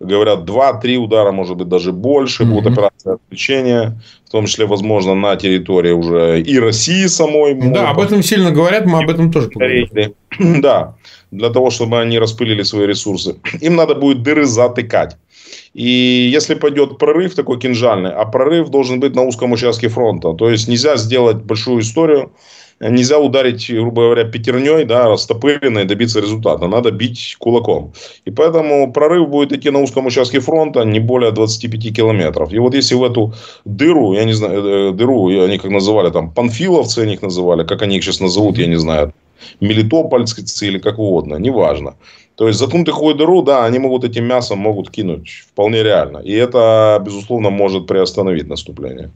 [0.00, 2.46] говорят, 2-3 удара, может быть, даже больше, mm-hmm.
[2.46, 7.54] будут операции отвлечения, в том числе, возможно, на территории уже и России самой.
[7.54, 10.14] Да, об этом сильно говорят, мы об этом тоже поговорим.
[10.60, 10.96] Да,
[11.30, 13.36] для того, чтобы они распылили свои ресурсы.
[13.60, 15.16] Им надо будет дыры затыкать.
[15.74, 20.32] И если пойдет прорыв такой кинжальный, а прорыв должен быть на узком участке фронта.
[20.32, 22.32] То есть нельзя сделать большую историю,
[22.80, 26.66] нельзя ударить, грубо говоря, пятерней, да, растопыренно и добиться результата.
[26.66, 27.92] Надо бить кулаком.
[28.24, 32.52] И поэтому прорыв будет идти на узком участке фронта не более 25 километров.
[32.52, 33.34] И вот если в эту
[33.64, 37.82] дыру, я не знаю, э, дыру, они как называли, там, панфиловцы они их называли, как
[37.82, 39.12] они их сейчас назовут, я не знаю,
[39.60, 41.94] мелитопольцы или как угодно, неважно.
[42.36, 46.18] То есть заткнуть такую дыру, да, они могут этим мясом могут кинуть вполне реально.
[46.18, 49.10] И это, безусловно, может приостановить наступление.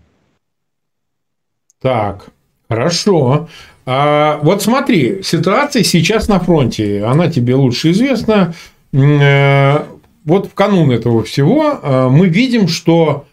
[1.81, 2.31] Так,
[2.69, 3.49] хорошо.
[3.87, 8.55] А, вот смотри, ситуация сейчас на фронте, она тебе лучше известна.
[8.93, 9.85] Э,
[10.25, 13.27] вот в канун этого всего э, мы видим, что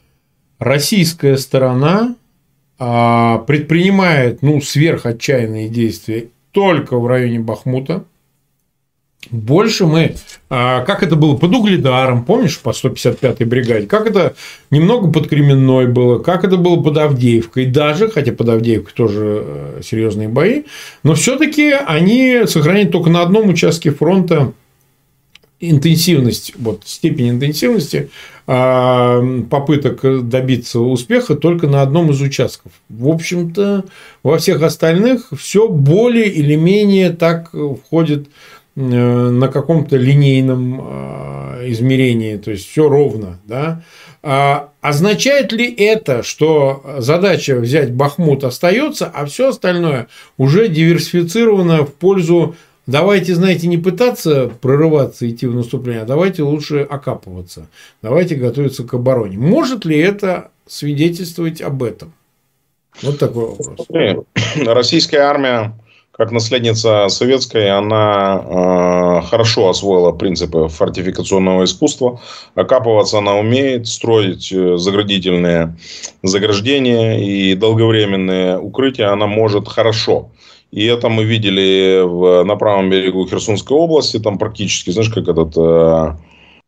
[0.60, 2.15] российская сторона
[2.78, 8.04] а, предпринимает ну, сверхотчаянные действия только в районе Бахмута.
[9.32, 10.16] Больше мы,
[10.50, 14.36] а, как это было под Угледаром, помнишь, по 155-й бригаде, как это
[14.72, 19.82] немного под Кременной было, как это было под Авдеевкой, даже, хотя под Авдеевкой тоже э,
[19.84, 20.64] серьезные бои,
[21.04, 24.54] но все-таки они сохраняют только на одном участке фронта
[25.60, 28.10] интенсивность, вот степень интенсивности
[28.48, 32.72] а, попыток добиться успеха только на одном из участков.
[32.90, 33.86] В общем-то,
[34.22, 38.30] во всех остальных все более или менее так входит э,
[38.76, 43.84] на каком-то линейном а, измерении, то есть все ровно, да.
[44.22, 50.08] А означает ли это, что задача взять Бахмут остается, а все остальное
[50.38, 52.56] уже диверсифицировано в пользу
[52.88, 57.68] Давайте, знаете, не пытаться прорываться, идти в наступление, а давайте лучше окапываться.
[58.04, 59.40] Давайте готовиться к обороне.
[59.40, 62.14] Может ли это свидетельствовать об этом?
[63.02, 63.88] Вот такой вопрос.
[64.68, 65.74] Российская армия,
[66.17, 72.21] как наследница советской, она э, хорошо освоила принципы фортификационного искусства.
[72.56, 75.75] Окапываться она умеет, строить э, заградительные
[76.23, 80.30] заграждения и долговременные укрытия она может хорошо.
[80.71, 84.17] И это мы видели в, на правом берегу Херсонской области.
[84.19, 85.58] Там практически, знаешь, как этот...
[85.58, 86.15] Э,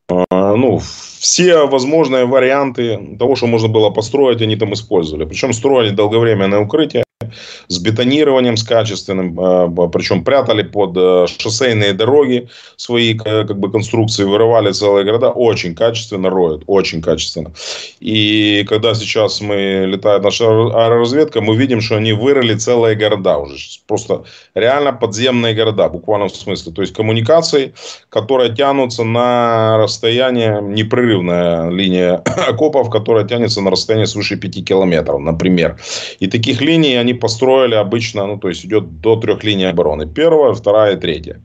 [0.10, 5.24] э, ну, все возможные варианты того, что можно было построить, они там использовали.
[5.24, 7.07] Причем строили долговременное укрытие
[7.68, 14.24] с бетонированием, с качественным, э, причем прятали под э, шоссейные дороги свои как бы конструкции,
[14.24, 17.52] вырывали целые города, очень качественно роют, очень качественно.
[18.00, 23.58] И когда сейчас мы летает наша аэроразведка, мы видим, что они вырыли целые города уже,
[23.88, 24.24] просто
[24.56, 27.74] реально подземные города, буквально в смысле, то есть коммуникации,
[28.10, 32.16] которые тянутся на расстояние, непрерывная линия
[32.48, 35.78] окопов, которая тянется на расстояние свыше 5 километров, например.
[36.20, 40.08] И таких линий они построили обычно, ну, то есть идет до трех линий обороны.
[40.08, 41.42] Первая, вторая и третья.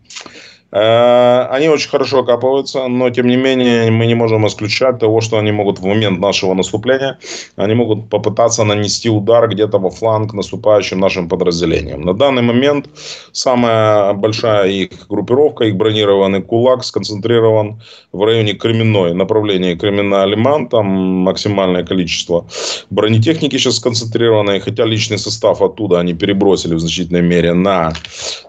[0.72, 5.38] Э, они очень хорошо окапываются, но тем не менее мы не можем исключать того, что
[5.38, 7.18] они могут в момент нашего наступления,
[7.56, 12.00] они могут попытаться нанести удар где-то во фланг наступающим нашим подразделениям.
[12.00, 12.88] На данный момент
[13.32, 17.82] самая большая их группировка, их бронированный кулак сконцентрирован
[18.12, 22.46] в районе Кременной, направлении Кремена-Алиман, там максимальное количество
[22.88, 27.92] бронетехники сейчас сконцентрировано, и хотя личный состав оттуда они перебросили в значительной мере на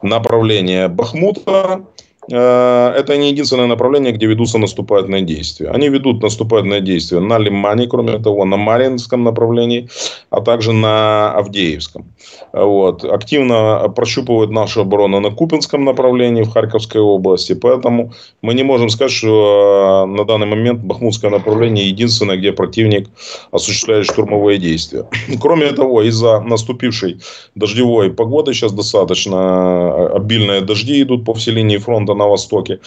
[0.01, 1.81] направление Бахмута,
[2.29, 5.69] это не единственное направление, где ведутся наступательные действия.
[5.69, 9.89] Они ведут наступательные действия на Лимане, кроме того, на Маринском направлении,
[10.29, 12.05] а также на Авдеевском.
[12.53, 13.03] Вот.
[13.03, 17.53] Активно прощупывают нашу оборону на Купинском направлении в Харьковской области.
[17.53, 23.09] Поэтому мы не можем сказать, что э, на данный момент Бахмутское направление единственное, где противник
[23.51, 25.05] осуществляет штурмовые действия.
[25.41, 27.19] Кроме того, из-за наступившей
[27.55, 32.79] дождевой погоды, сейчас достаточно э, обильные дожди идут по всей линии фронта, фронта на востоке.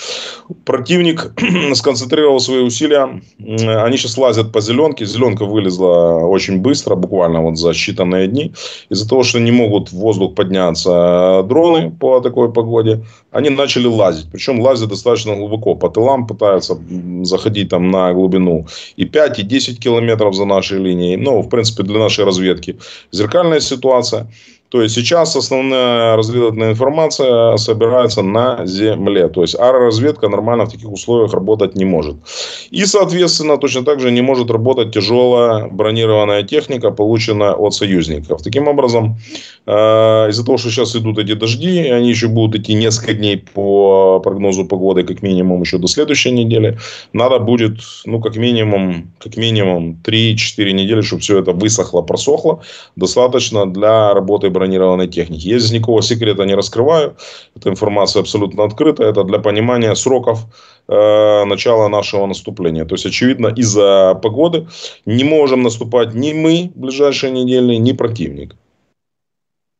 [0.64, 1.32] Противник
[1.74, 3.20] сконцентрировал свои усилия.
[3.84, 5.06] Они сейчас лазят по зеленке.
[5.06, 8.52] Зеленка вылезла очень быстро, буквально вот за считанные дни.
[8.92, 13.00] Из-за того, что не могут в воздух подняться дроны по такой погоде,
[13.32, 14.26] они начали лазить.
[14.32, 15.74] Причем лазят достаточно глубоко.
[15.74, 16.78] По тылам пытаются
[17.22, 18.66] заходить там на глубину
[18.98, 21.16] и 5, и 10 километров за нашей линией.
[21.16, 22.76] Ну, в принципе, для нашей разведки.
[23.12, 24.26] Зеркальная ситуация.
[24.68, 29.28] То есть сейчас основная разведывательная информация собирается на земле.
[29.28, 32.16] То есть аэроразведка нормально в таких условиях работать не может.
[32.70, 38.42] И, соответственно, точно так же не может работать тяжелая бронированная техника, полученная от союзников.
[38.42, 39.18] Таким образом,
[39.66, 44.20] э, из-за того, что сейчас идут эти дожди, они еще будут идти несколько дней по
[44.20, 46.76] прогнозу погоды, как минимум еще до следующей недели,
[47.12, 52.62] надо будет, ну, как минимум, как минимум 3-4 недели, чтобы все это высохло, просохло,
[52.96, 55.48] достаточно для работы бронированной техники.
[55.48, 57.16] Я здесь никакого секрета не раскрываю.
[57.54, 59.04] Эта информация абсолютно открыта.
[59.04, 60.46] Это для понимания сроков
[60.88, 62.84] э, начала нашего наступления.
[62.84, 64.66] То есть, очевидно, из-за погоды
[65.04, 68.56] не можем наступать ни мы в ближайшие недели, ни противник.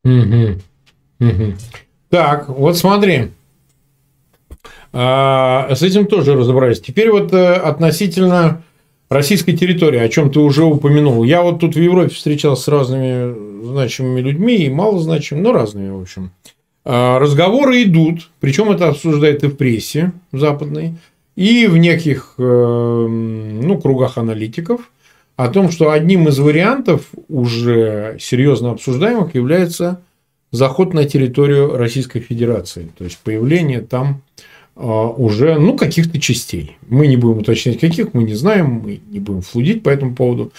[0.05, 0.61] Угу.
[1.21, 1.55] Угу.
[2.11, 3.31] Так, вот смотри.
[4.93, 6.81] А, с этим тоже разобрались.
[6.81, 8.63] Теперь вот э, относительно
[9.09, 11.25] российской территории, о чем ты уже упомянул.
[11.25, 16.01] Я вот тут в Европе встречался с разными значимыми людьми и малозначимыми, но разными, в
[16.01, 16.31] общем.
[16.85, 20.95] А, разговоры идут, причем это обсуждает и в прессе западной,
[21.35, 24.91] и в неких э, ну, кругах аналитиков
[25.37, 30.01] о том, что одним из вариантов уже серьезно обсуждаемых является
[30.51, 34.23] заход на территорию Российской Федерации, то есть появление там
[34.77, 36.77] уже ну, каких-то частей.
[36.89, 40.53] Мы не будем уточнять, каких, мы не знаем, мы не будем флудить по этому поводу.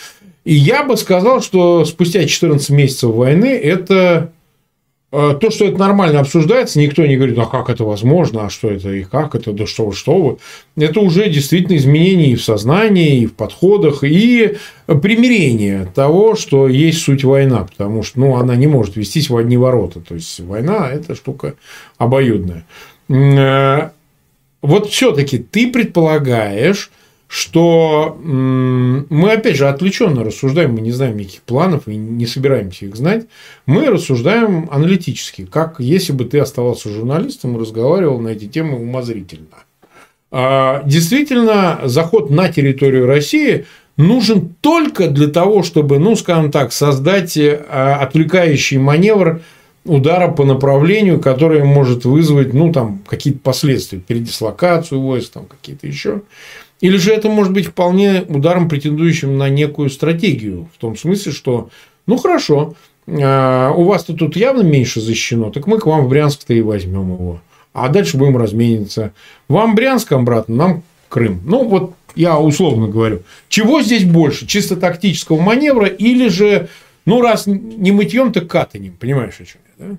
[0.44, 4.32] И я бы сказал, что спустя 14 месяцев войны это
[5.10, 8.70] а, то, что это нормально обсуждается, никто не говорит, а как это возможно, а что
[8.70, 10.38] это, и как это, да что вы, что вы.
[10.76, 17.02] Это уже действительно изменение и в сознании, и в подходах, и примирение того, что есть
[17.02, 20.02] суть война, потому что ну, она не может вестись в одни ворота.
[20.02, 21.56] То есть, война– это штука
[21.98, 22.66] обоюдная.
[24.62, 26.92] Вот все-таки ты предполагаешь,
[27.28, 32.96] что мы, опять же, отвлеченно рассуждаем, мы не знаем никаких планов и не собираемся их
[32.96, 33.28] знать.
[33.66, 39.66] Мы рассуждаем аналитически, как если бы ты оставался журналистом и разговаривал на эти темы умозрительно.
[40.32, 43.66] А, действительно, заход на территорию России
[43.98, 49.42] нужен только для того, чтобы, ну, скажем так, создать э, отвлекающий маневр
[49.88, 56.22] удара по направлению, которое может вызвать, ну, там, какие-то последствия, передислокацию войск, там, какие-то еще.
[56.80, 61.70] Или же это может быть вполне ударом, претендующим на некую стратегию, в том смысле, что,
[62.06, 62.76] ну, хорошо,
[63.08, 67.14] а, у вас-то тут явно меньше защищено, так мы к вам в Брянск-то и возьмем
[67.14, 67.42] его.
[67.74, 69.14] А дальше будем размениться.
[69.48, 71.42] Вам Брянск обратно, нам Крым.
[71.46, 73.22] Ну, вот я условно говорю.
[73.48, 74.46] Чего здесь больше?
[74.46, 76.68] Чисто тактического маневра или же,
[77.08, 78.98] ну, раз не мытьем, так катанем.
[79.00, 79.98] Понимаешь, о чем я, да?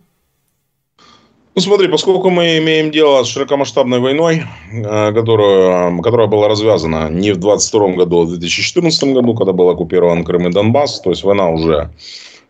[1.54, 7.32] Ну смотри, поскольку мы имеем дело с широкомасштабной войной, э, которую, которая была развязана не
[7.32, 11.24] в 22 году, а в 2014 году, когда был оккупирован Крым и Донбасс, то есть
[11.24, 11.90] война уже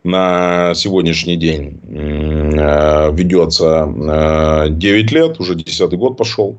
[0.05, 3.87] на сегодняшний день э, ведется
[4.69, 6.59] 9 э, лет, уже 10 год пошел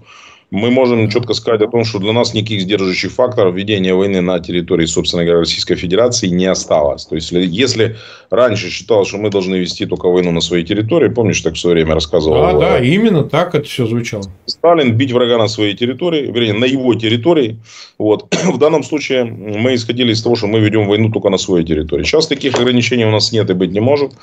[0.51, 4.39] мы можем четко сказать о том, что для нас никаких сдерживающих факторов ведения войны на
[4.39, 7.05] территории, собственно говоря, Российской Федерации не осталось.
[7.05, 7.97] То есть, если
[8.29, 11.75] раньше считалось, что мы должны вести только войну на своей территории, помнишь, так в свое
[11.75, 12.41] время рассказывал?
[12.41, 14.23] Да, да, именно так это все звучало.
[14.45, 17.59] Сталин бить врага на своей территории, вернее, на его территории.
[17.99, 18.33] Вот.
[18.43, 22.03] В данном случае мы исходили из того, что мы ведем войну только на своей территории.
[22.03, 24.13] Сейчас таких ограничений у нас нет и быть не может,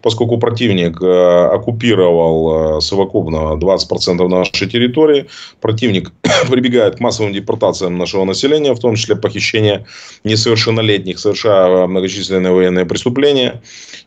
[0.00, 5.26] поскольку противник э, оккупировал э, совокупно 20% нашей территории
[5.74, 6.12] противник
[6.50, 9.84] прибегает к массовым депортациям нашего населения, в том числе похищение
[10.24, 13.60] несовершеннолетних, совершая многочисленные военные преступления.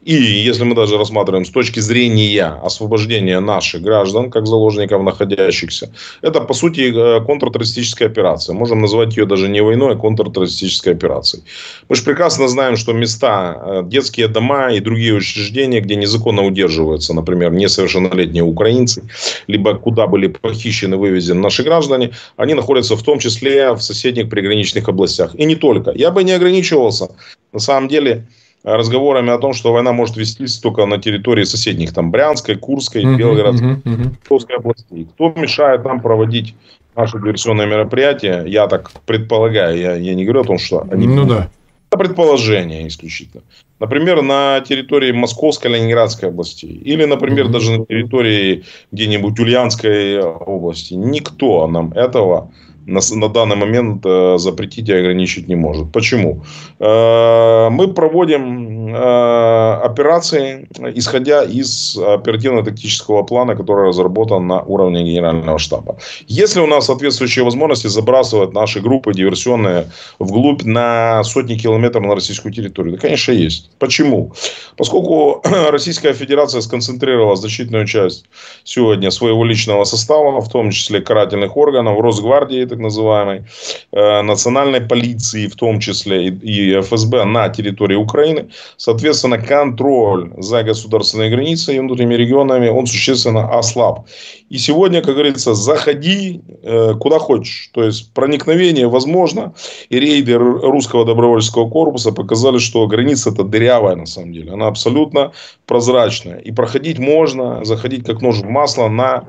[0.03, 5.89] И если мы даже рассматриваем с точки зрения освобождения наших граждан, как заложников находящихся,
[6.21, 8.55] это по сути э, контртеррористическая операция.
[8.55, 11.43] Можем назвать ее даже не войной, а контртеррористической операцией.
[11.89, 17.13] Мы же прекрасно знаем, что места, э, детские дома и другие учреждения, где незаконно удерживаются,
[17.13, 19.03] например, несовершеннолетние украинцы,
[19.47, 24.87] либо куда были похищены, вывезены наши граждане, они находятся в том числе в соседних приграничных
[24.89, 25.35] областях.
[25.35, 25.91] И не только.
[25.91, 27.09] Я бы не ограничивался,
[27.53, 28.27] на самом деле,
[28.63, 33.81] разговорами о том, что война может вестись только на территории соседних, там, Брянской, Курской, Белгородской,
[33.85, 35.07] Московской областей.
[35.13, 36.55] Кто мешает нам проводить
[36.95, 41.07] наши диверсионные мероприятия, я так предполагаю, я, я не говорю о том, что они...
[41.07, 41.49] Ну да.
[41.89, 43.43] Предположение исключительно.
[43.79, 46.81] Например, на территории Московской, Ленинградской областей.
[46.83, 47.51] Или, например, mm-hmm.
[47.51, 50.95] даже на территории где-нибудь Ульяновской области.
[50.95, 52.51] Никто нам этого
[52.87, 55.91] на, на данный момент э, запретить и ограничить не может.
[55.91, 56.41] Почему?
[56.79, 65.97] Э, мы проводим операции, исходя из оперативно-тактического плана, который разработан на уровне генерального штаба.
[66.27, 69.87] Если у нас соответствующие возможности забрасывать наши группы диверсионные
[70.19, 73.69] вглубь на сотни километров на российскую территорию, да, конечно, есть.
[73.79, 74.31] Почему?
[74.77, 78.25] Поскольку Российская Федерация сконцентрировала значительную часть
[78.63, 83.43] сегодня своего личного состава, в том числе карательных органов, Росгвардии, так называемой,
[83.91, 88.49] э, национальной полиции, в том числе и ФСБ на территории Украины.
[88.77, 94.07] Соответственно, контроль за государственной границей и внутренними регионами, он существенно ослаб.
[94.49, 97.71] И сегодня, как говорится, заходи э, куда хочешь.
[97.73, 99.53] То есть, проникновение возможно.
[99.89, 104.53] И рейды русского добровольческого корпуса показали, что граница это дырявая на самом деле.
[104.53, 105.31] Она абсолютно
[105.65, 106.37] прозрачная.
[106.37, 109.27] И проходить можно, заходить как нож в масло на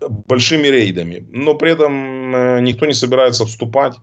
[0.00, 1.26] большими рейдами.
[1.30, 3.94] Но при этом э, никто не собирается вступать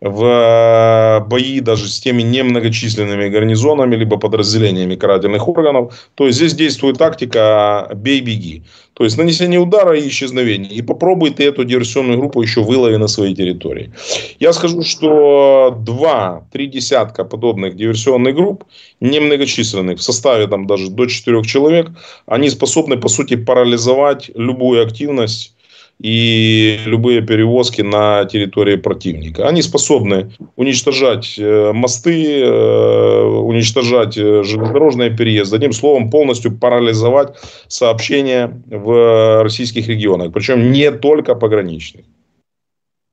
[0.00, 6.08] в э, бои даже с теми немногочисленными гарнизонами, либо подразделениями карательных органов.
[6.14, 8.62] То есть здесь действует тактика «бей-беги».
[8.94, 10.72] То есть нанесение удара и исчезновение.
[10.72, 13.92] И попробуй ты эту диверсионную группу еще вылови на своей территории.
[14.40, 18.64] Я скажу, что два-три десятка подобных диверсионных групп,
[19.00, 21.90] немногочисленных, в составе там даже до четырех человек,
[22.26, 25.54] они способны по сути парализовать любую активность
[26.00, 29.48] и любые перевозки на территории противника.
[29.48, 37.34] Они способны уничтожать э, мосты, э, уничтожать э, железнодорожные переезды, одним словом, полностью парализовать
[37.66, 42.04] сообщения в российских регионах, причем не только пограничных.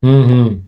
[0.03, 0.61] Угу.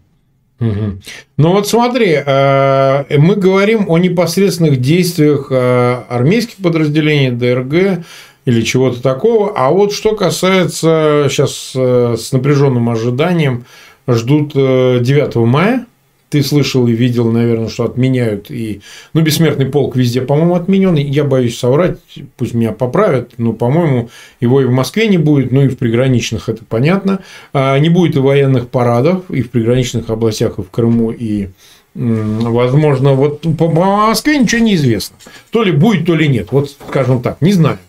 [0.60, 1.02] Угу.
[1.38, 8.04] Ну вот смотри, мы говорим о непосредственных действиях армейских подразделений ДРГ
[8.48, 9.52] или чего-то такого.
[9.56, 13.66] А вот что касается сейчас э, с напряженным ожиданием
[14.08, 15.86] ждут 9 э, мая.
[16.30, 18.82] Ты слышал и видел, наверное, что отменяют и...
[19.14, 20.96] Ну, бессмертный полк везде, по-моему, отменен.
[20.96, 22.00] Я боюсь соврать,
[22.38, 26.48] пусть меня поправят, но, по-моему, его и в Москве не будет, ну и в приграничных,
[26.48, 27.20] это понятно.
[27.52, 31.50] А не будет и военных парадов, и в приграничных областях, и в Крыму, и
[31.96, 35.18] Возможно, вот по Москве ничего не известно.
[35.50, 36.50] То ли будет, то ли нет.
[36.52, 37.80] Вот, скажем так, не знаю.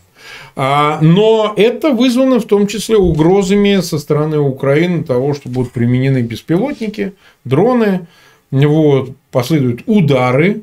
[0.60, 6.22] А, но это вызвано в том числе угрозами со стороны Украины того, что будут применены
[6.22, 7.12] беспилотники,
[7.44, 8.08] дроны,
[8.50, 10.62] вот, последуют удары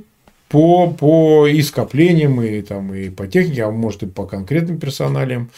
[0.49, 5.49] по, по и скоплениям, и, там, и по технике, а может и по конкретным персоналиям.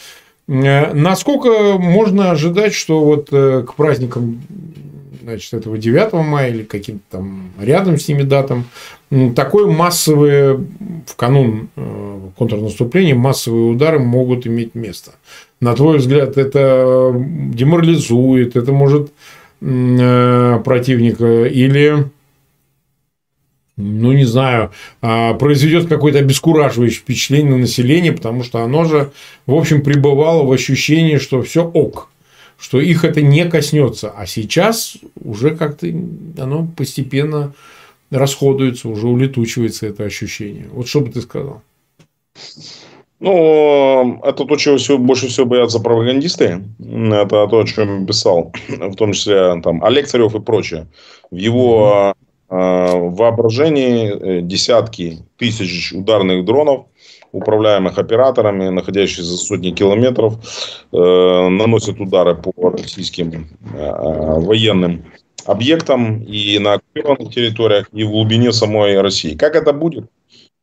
[0.46, 4.40] Э, насколько можно ожидать, что вот э, к праздникам
[5.28, 8.64] значит, этого 9 мая или каким-то там рядом с ними датам,
[9.36, 10.54] такое массовое,
[11.06, 15.12] в канун э, контрнаступления, массовые удары могут иметь место.
[15.60, 19.12] На твой взгляд, это деморализует, это может
[19.60, 22.06] э, противника или
[23.76, 29.12] ну, не знаю, а, произведет какое-то обескураживающее впечатление на население, потому что оно же,
[29.46, 32.08] в общем, пребывало в ощущении, что все ок
[32.58, 34.10] что их это не коснется.
[34.10, 37.54] А сейчас уже как-то оно постепенно
[38.10, 40.66] расходуется, уже улетучивается это ощущение.
[40.72, 41.62] Вот что бы ты сказал?
[43.20, 46.62] Ну, это то, чего всего, больше всего боятся пропагандисты.
[46.78, 50.86] Это то, о чем писал, в том числе там, Олег Царев и прочее.
[51.30, 52.14] В его
[52.48, 56.86] э, воображении э, десятки тысяч ударных дронов–
[57.32, 60.34] управляемых операторами, находящихся за сотни километров,
[60.92, 63.92] э, наносят удары по российским э,
[64.40, 65.04] военным
[65.46, 69.34] объектам и на оккупированных территориях, и в глубине самой России.
[69.34, 70.06] Как это будет?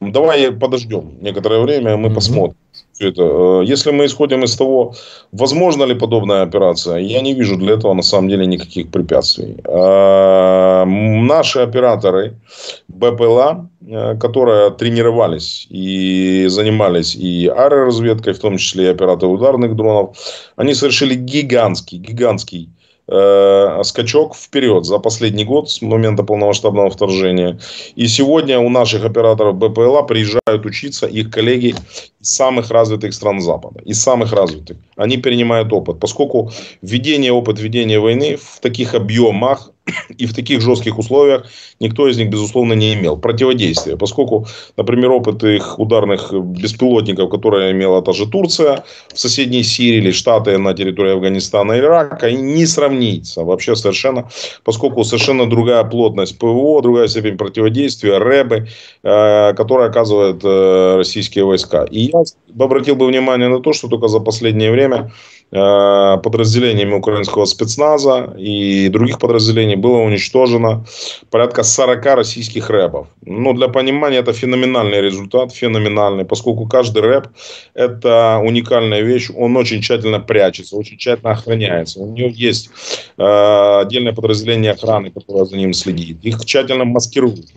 [0.01, 2.13] Давай подождем некоторое время, мы mm-hmm.
[2.13, 2.57] посмотрим.
[2.95, 3.21] Все это.
[3.21, 4.93] Э, если мы исходим из того,
[5.31, 9.57] возможно ли подобная операция, я не вижу для этого на самом деле никаких препятствий.
[9.65, 12.39] Э, наши операторы
[12.87, 20.17] БПЛА, э, которые тренировались и занимались и аэроразведкой, в том числе и операторы ударных дронов,
[20.55, 22.69] они совершили гигантский, гигантский
[23.07, 27.59] э, скачок вперед за последний год с момента полномасштабного вторжения.
[27.95, 31.75] И сегодня у наших операторов БПЛА приезжают учиться их коллеги
[32.19, 33.81] из самых развитых стран Запада.
[33.85, 34.77] Из самых развитых.
[34.97, 35.99] Они перенимают опыт.
[35.99, 36.51] Поскольку
[36.81, 39.71] введение, опыт ведения войны в таких объемах
[40.17, 41.45] и в таких жестких условиях
[41.79, 43.97] никто из них, безусловно, не имел противодействия.
[43.97, 48.83] Поскольку, например, опыт их ударных беспилотников, которые имела та же Турция
[49.13, 54.29] в соседней Сирии или Штаты на территории Афганистана и Ирака, не сравнится вообще совершенно,
[54.63, 58.67] поскольку совершенно другая плотность ПВО, другая степень противодействия, РЭБы,
[59.03, 61.85] э, которые оказывают э, российские войска.
[61.91, 62.23] И я
[62.57, 65.11] обратил бы внимание на то, что только за последнее время
[65.55, 70.85] подразделениями украинского спецназа и других подразделений было уничтожено
[71.29, 73.07] порядка 40 российских рэпов.
[73.25, 77.27] Ну, для понимания, это феноменальный результат, феноменальный, поскольку каждый рэп–
[77.73, 81.99] это уникальная вещь, он очень тщательно прячется, очень тщательно охраняется.
[82.01, 82.69] У него есть
[83.17, 86.17] э, отдельное подразделение охраны, которое за ним следит.
[86.23, 87.47] Их тщательно маскируют.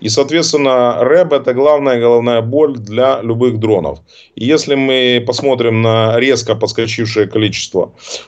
[0.00, 3.98] И, соответственно, рэп– это главная головная боль для любых дронов.
[4.34, 7.41] И если мы посмотрим на резко подскочившее количество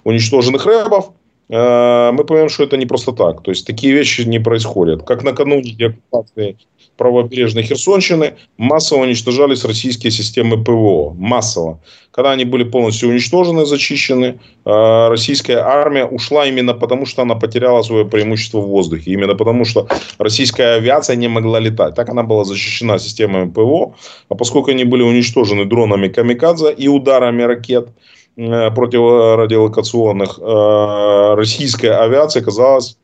[0.05, 1.13] уничтоженных рэбов,
[1.49, 3.43] э, мы поймем, что это не просто так.
[3.43, 5.03] То есть такие вещи не происходят.
[5.03, 6.57] Как накануне деоккупации
[6.97, 11.15] правобережной Херсонщины массово уничтожались российские системы ПВО.
[11.17, 11.81] Массово.
[12.11, 17.83] Когда они были полностью уничтожены, зачищены, э, российская армия ушла именно потому, что она потеряла
[17.83, 19.11] свое преимущество в воздухе.
[19.11, 19.89] Именно потому, что
[20.19, 21.95] российская авиация не могла летать.
[21.95, 23.95] Так она была защищена системами ПВО.
[24.29, 27.89] А поскольку они были уничтожены дронами Камикадзе и ударами ракет,
[28.37, 32.99] противорадиолокационных, э, российская авиация оказалась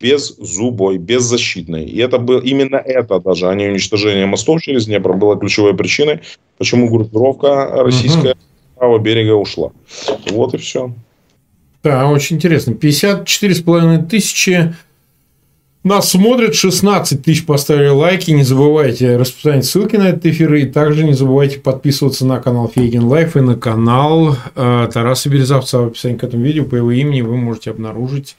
[0.00, 1.84] без зубой, беззащитной.
[1.84, 6.20] И это было именно это даже, а не уничтожение мостов через Днепр, было ключевой причиной,
[6.58, 8.38] почему группировка российская угу.
[8.76, 9.70] правого берега ушла.
[10.30, 10.92] Вот и все.
[11.84, 12.72] Да, очень интересно.
[12.72, 14.74] 54,5 тысячи
[15.84, 18.30] нас смотрят, 16 тысяч поставили лайки.
[18.30, 20.54] Не забывайте распространять ссылки на этот эфир.
[20.54, 25.78] И также не забывайте подписываться на канал Фейгин Live и на канал э, Тараса Березовца.
[25.78, 28.36] В описании к этому видео по его имени вы можете обнаружить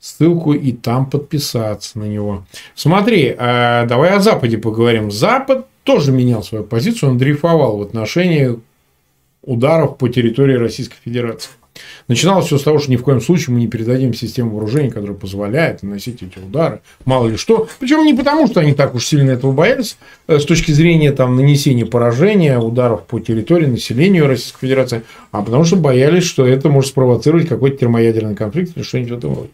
[0.00, 2.46] ссылку и там подписаться на него.
[2.74, 5.10] Смотри, э, давай о Западе поговорим.
[5.10, 7.10] Запад тоже менял свою позицию.
[7.10, 8.58] Он дрейфовал в отношении
[9.42, 11.50] ударов по территории Российской Федерации.
[12.08, 15.16] Начиналось все с того, что ни в коем случае мы не передадим систему вооружений, которая
[15.16, 17.68] позволяет наносить эти удары, мало ли что.
[17.78, 19.96] Причем не потому, что они так уж сильно этого боялись,
[20.28, 25.02] э, с точки зрения там, нанесения поражения, ударов по территории, населению Российской Федерации,
[25.32, 29.34] а потому что боялись, что это может спровоцировать какой-то термоядерный конфликт или что-нибудь в этом
[29.34, 29.50] роде.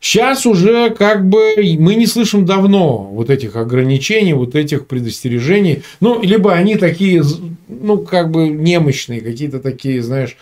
[0.00, 5.82] Сейчас уже как бы мы не слышим давно вот этих ограничений, вот этих предостережений.
[6.00, 7.24] Ну, либо они такие,
[7.66, 10.36] ну, как бы немощные, какие-то такие, знаешь,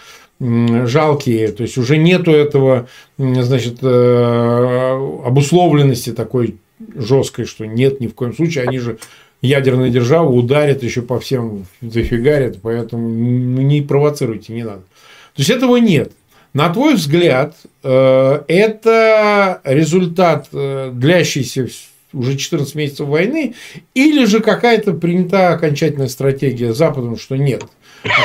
[0.87, 6.57] жалкие, то есть уже нету этого, значит, э, обусловленности такой
[6.95, 8.99] жесткой, что нет ни в коем случае, они же
[9.41, 14.81] ядерная держава ударит еще по всем зафигарят, поэтому не провоцируйте, не надо.
[14.81, 16.13] То есть этого нет.
[16.53, 21.69] На твой взгляд, э, это результат э, длящийся
[22.13, 23.55] уже 14 месяцев войны,
[23.95, 27.65] или же какая-то принята окончательная стратегия Западом, что нет,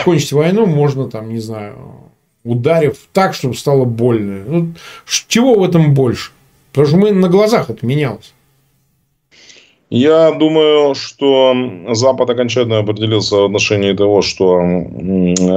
[0.01, 2.08] окончить войну можно, там, не знаю,
[2.43, 4.43] ударив так, чтобы стало больно.
[4.47, 4.73] Ну,
[5.27, 6.31] чего в этом больше?
[6.71, 8.33] Потому что мы на глазах это менялось.
[9.89, 11.55] Я думаю, что
[11.93, 14.59] Запад окончательно определился в отношении того, что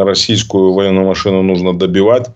[0.04, 2.28] российскую военную машину нужно добивать.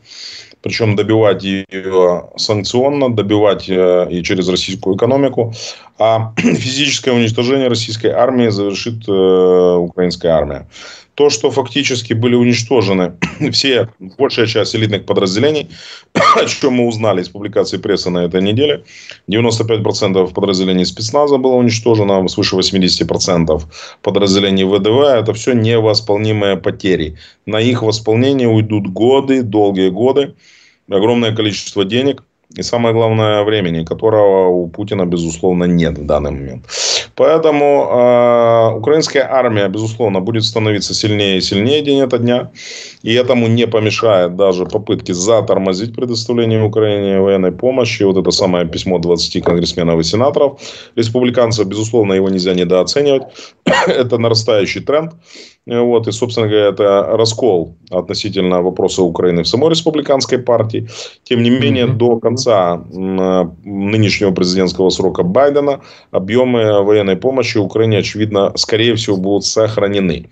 [0.60, 5.54] Причем добивать ее санкционно, добивать э, и через российскую экономику.
[5.98, 10.66] А физическое уничтожение российской армии завершит э, украинская армия
[11.16, 13.14] то, что фактически были уничтожены
[13.52, 13.88] все,
[14.18, 15.68] большая часть элитных подразделений,
[16.12, 18.84] о чем мы узнали из публикации прессы на этой неделе.
[19.28, 23.62] 95% подразделений спецназа было уничтожено, свыше 80%
[24.02, 25.00] подразделений ВДВ.
[25.00, 27.16] Это все невосполнимые потери.
[27.46, 30.34] На их восполнение уйдут годы, долгие годы,
[30.88, 32.22] огромное количество денег–
[32.54, 36.64] и самое главное, времени, которого у Путина, безусловно, нет в данный момент.
[37.16, 42.50] Поэтому э, украинская армия, безусловно, будет становиться сильнее и сильнее день ото дня.
[43.02, 48.02] И этому не помешает даже попытки затормозить предоставление Украине военной помощи.
[48.02, 50.60] Вот это самое письмо 20 конгрессменов и сенаторов.
[50.94, 53.22] Республиканцев, безусловно, его нельзя недооценивать.
[53.86, 55.12] это нарастающий тренд.
[55.66, 60.88] Вот, и, собственно говоря, это раскол относительно вопроса Украины в самой республиканской партии.
[61.24, 65.80] Тем не менее, до конца нынешнего президентского срока Байдена
[66.12, 70.28] объемы военной помощи Украине, очевидно, скорее всего, будут сохранены.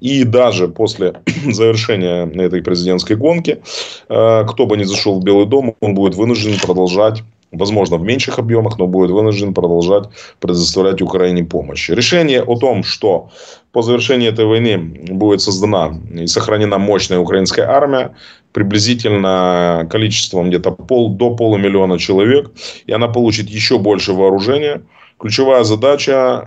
[0.00, 1.14] И даже после
[1.52, 3.62] завершения этой президентской гонки,
[4.08, 7.22] э, кто бы ни зашел в Белый дом, он будет вынужден продолжать
[7.52, 10.08] возможно, в меньших объемах, но будет вынужден продолжать
[10.40, 11.90] предоставлять Украине помощь.
[11.90, 13.28] Решение о том, что
[13.72, 14.76] по завершении этой войны
[15.10, 18.14] будет создана и сохранена мощная украинская армия,
[18.52, 22.50] приблизительно количеством где-то пол, до полумиллиона человек,
[22.86, 24.82] и она получит еще больше вооружения.
[25.18, 26.42] Ключевая задача,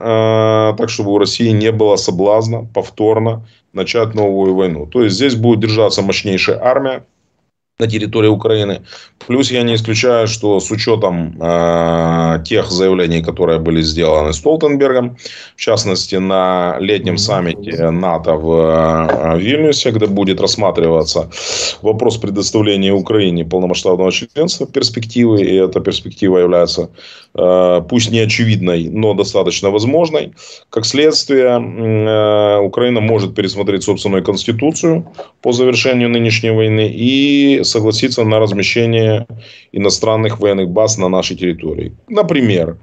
[0.75, 4.85] э, так чтобы у России не было соблазна повторно начать новую войну.
[4.85, 7.05] То есть здесь будет держаться мощнейшая армия,
[7.79, 8.81] на территории Украины.
[9.27, 15.17] Плюс я не исключаю, что с учетом э, тех заявлений, которые были сделаны Столтенбергом,
[15.55, 21.29] в частности на летнем саммите НАТО в э, Вильнюсе, где будет рассматриваться
[21.81, 26.89] вопрос предоставления Украине полномасштабного членства перспективы, и эта перспектива является
[27.33, 30.33] э, пусть не очевидной, но достаточно возможной.
[30.69, 35.11] Как следствие, э, Украина может пересмотреть собственную конституцию
[35.41, 39.27] по завершению нынешней войны и согласиться на размещение
[39.71, 41.93] иностранных военных баз на нашей территории.
[42.07, 42.77] Например,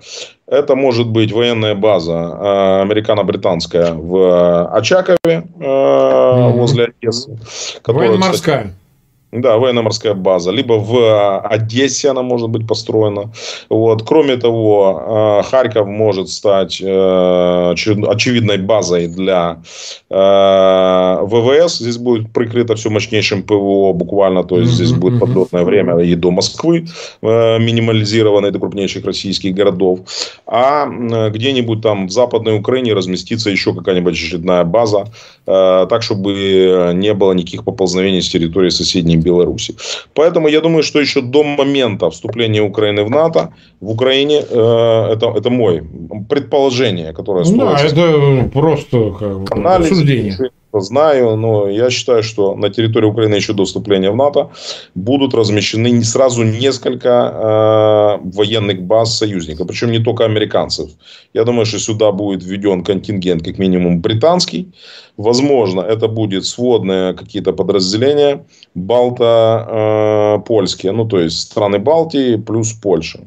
[0.46, 7.38] это может быть военная база э, американо-британская в Очакове э, возле Одессы.
[7.86, 8.74] Военно-морская.
[9.32, 10.50] Да, военно-морская база.
[10.50, 13.32] Либо в а, Одессе она может быть построена.
[13.70, 14.02] Вот.
[14.02, 19.62] Кроме того, а, Харьков может стать э, очевидной базой для
[20.10, 21.78] э, ВВС.
[21.78, 24.44] Здесь будет прикрыто все мощнейшим ПВО буквально.
[24.44, 26.86] То есть, здесь будет подлетное время и до Москвы,
[27.22, 30.00] э, минимализированной до крупнейших российских городов.
[30.46, 30.86] А
[31.30, 35.06] где-нибудь там в Западной Украине разместится еще какая-нибудь очередная база.
[35.44, 39.74] Так, чтобы не было никаких поползновений с территории соседней Беларуси.
[40.14, 45.34] Поэтому я думаю, что еще до момента вступления Украины в НАТО в Украине э, это,
[45.36, 45.82] это мой
[46.28, 50.38] предположение, которое Да, это просто как бы, анализ, суждение
[50.80, 54.50] знаю, но я считаю, что на территории Украины еще до вступления в НАТО
[54.94, 60.90] будут размещены сразу несколько э, военных баз союзников, причем не только американцев.
[61.34, 64.72] Я думаю, что сюда будет введен контингент как минимум британский.
[65.16, 68.44] Возможно, это будет сводные какие-то подразделения
[68.74, 73.20] балто-польские, э, ну то есть страны Балтии плюс Польша.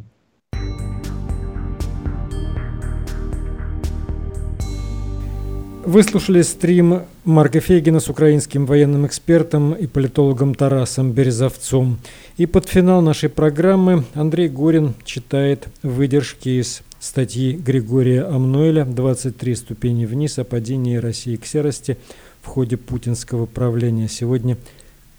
[5.85, 11.99] Выслушали стрим Марка Фейгина с украинским военным экспертом и политологом Тарасом Березовцом.
[12.37, 20.07] И под финал нашей программы Андрей Горин читает выдержки из статьи Григория Амнуэля «23 ступени
[20.07, 21.99] вниз о падении России к серости
[22.41, 24.07] в ходе путинского правления».
[24.07, 24.57] Сегодня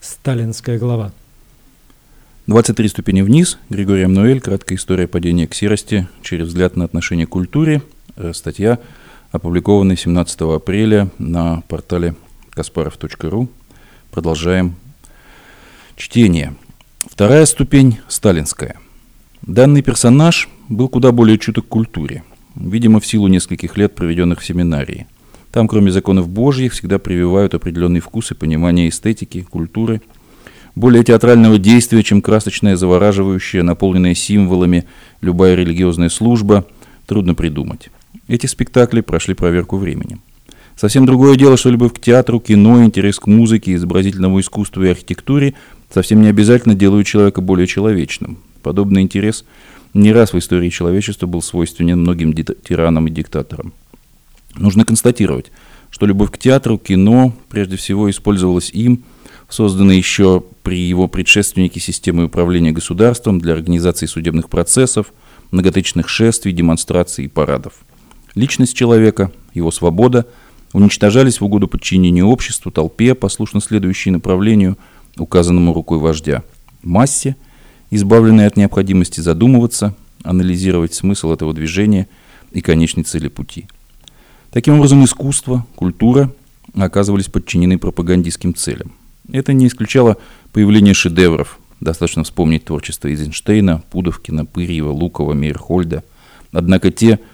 [0.01, 1.13] сталинская глава.
[2.49, 3.57] 23 ступени вниз.
[3.71, 4.41] Григорий Амнуэль.
[4.41, 7.83] Краткая история падения к серости через взгляд на отношение к культуре.
[8.17, 8.81] Э, статья
[9.37, 12.17] опубликованный 17 апреля на портале
[12.55, 13.49] kasparov.ru.
[14.11, 14.77] Продолжаем
[15.97, 16.55] чтение.
[17.09, 18.77] Вторая ступень– сталинская.
[19.43, 22.25] Данный персонаж был куда более чуток к культуре,
[22.55, 25.07] видимо, в силу нескольких лет, проведенных в семинарии.
[25.53, 30.01] Там, кроме законов Божьих, всегда прививают определенный вкус и понимание эстетики, культуры,
[30.75, 34.87] более театрального действия, чем красочная, завораживающая, наполненная символами
[35.21, 36.67] любая религиозная служба,
[37.07, 37.91] трудно придумать.
[38.29, 40.21] Эти спектакли прошли проверку временем.
[40.75, 45.55] Совсем другое дело, что любовь к театру, кино, интерес к музыке, изобразительному искусству и архитектуре
[45.91, 48.39] совсем не обязательно делают человека более человечным.
[48.63, 49.45] Подобный интерес
[49.95, 53.73] не раз в истории человечества был свойственен многим тиранам и диктаторам.
[54.57, 55.53] Нужно констатировать,
[55.91, 59.05] что любовь к театру, кино прежде всего использовалась им,
[59.49, 65.13] созданной еще при его предшественнике системой управления государством для организации судебных процессов,
[65.53, 67.75] многотысячных шествий, демонстраций и парадов–
[68.37, 70.27] Личность человека, его свобода
[70.75, 74.77] уничтожались в угоду подчинению обществу, толпе, послушно следующей направлению,
[75.17, 76.43] указанному рукой вождя,
[76.83, 77.35] массе,
[77.91, 82.09] избавленной от необходимости задумываться, анализировать смысл этого движения
[82.53, 83.69] и конечной цели пути.
[84.51, 86.31] Таким образом, искусство, культура
[86.75, 88.93] оказывались подчинены пропагандистским целям.
[89.33, 90.19] Это не исключало
[90.53, 91.59] появление шедевров.
[91.81, 96.05] Достаточно вспомнить творчество Эйзенштейна, Пудовкина, Пырьева, Лукова, Мейерхольда.
[96.53, 97.19] Однако те–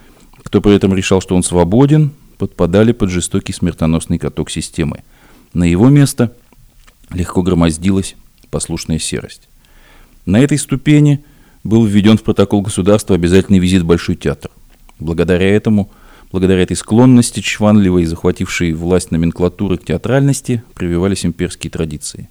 [0.53, 5.03] кто при этом решал, что он свободен, подпадали под жестокий смертоносный каток системы.
[5.55, 6.35] На его место
[7.11, 8.17] легко громоздилась
[8.51, 9.49] послушная серость.
[10.27, 11.25] На этой ступени
[11.65, 14.51] был введен в протокол государства обязательный визит в Большой театр.
[14.99, 15.91] Благодаря этому
[16.31, 22.29] Благодаря этой склонности, чванливой захватившей власть номенклатуры к театральности, прививались имперские традиции.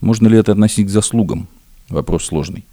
[0.00, 1.48] Можно ли это относить к заслугам?
[1.88, 2.66] Вопрос сложный.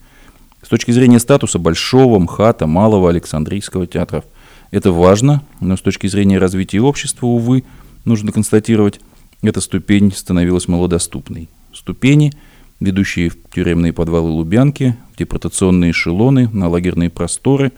[0.62, 4.26] С точки зрения статуса Большого, МХАТа, Малого, Александрийского театров
[4.72, 7.64] это важно, но с точки зрения развития общества, увы,
[8.06, 9.00] нужно констатировать,
[9.42, 11.50] эта ступень становилась малодоступной.
[11.74, 12.32] Ступени,
[12.80, 17.72] ведущие в тюремные подвалы Лубянки, в депортационные эшелоны, на лагерные просторы,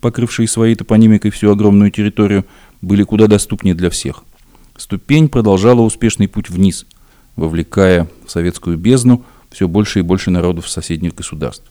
[0.00, 2.44] покрывшие своей топонимикой всю огромную территорию,
[2.80, 4.24] были куда доступнее для всех.
[4.76, 6.86] Ступень продолжала успешный путь вниз,
[7.36, 11.68] вовлекая в советскую бездну все больше и больше народов соседних государств.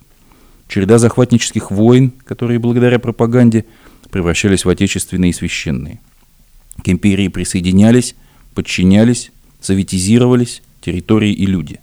[0.67, 3.65] Череда захватнических войн, которые благодаря пропаганде
[4.09, 5.99] превращались в отечественные и священные.
[6.83, 8.15] К империи присоединялись,
[8.53, 9.31] подчинялись,
[9.61, 11.79] советизировались территории и люди.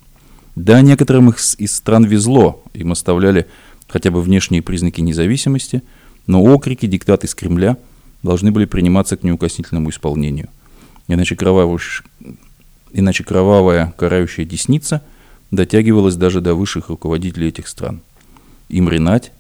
[0.56, 3.46] Да, некоторым из, из стран везло, им оставляли
[3.88, 5.82] хотя бы внешние признаки независимости,
[6.26, 7.76] но окрики, диктаты из Кремля
[8.22, 10.48] должны были приниматься к неукоснительному исполнению.
[11.08, 11.78] Иначе, кровавую,
[12.92, 15.02] иначе кровавая карающая десница
[15.50, 18.00] дотягивалась даже до высших руководителей этих стран.
[18.68, 19.32] Им Ренать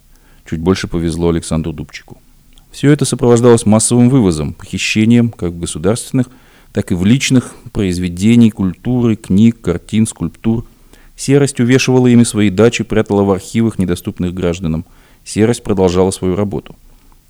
[0.44, 2.18] чуть больше повезло Александру Дубчику.
[2.74, 6.26] Все это сопровождалось массовым вывозом, похищением как государственных,
[6.72, 10.66] так и в личных произведений, культуры, книг, картин, скульптур.
[11.14, 14.84] Серость увешивала ими свои дачи, прятала в архивах, недоступных гражданам.
[15.24, 16.74] Серость продолжала свою работу.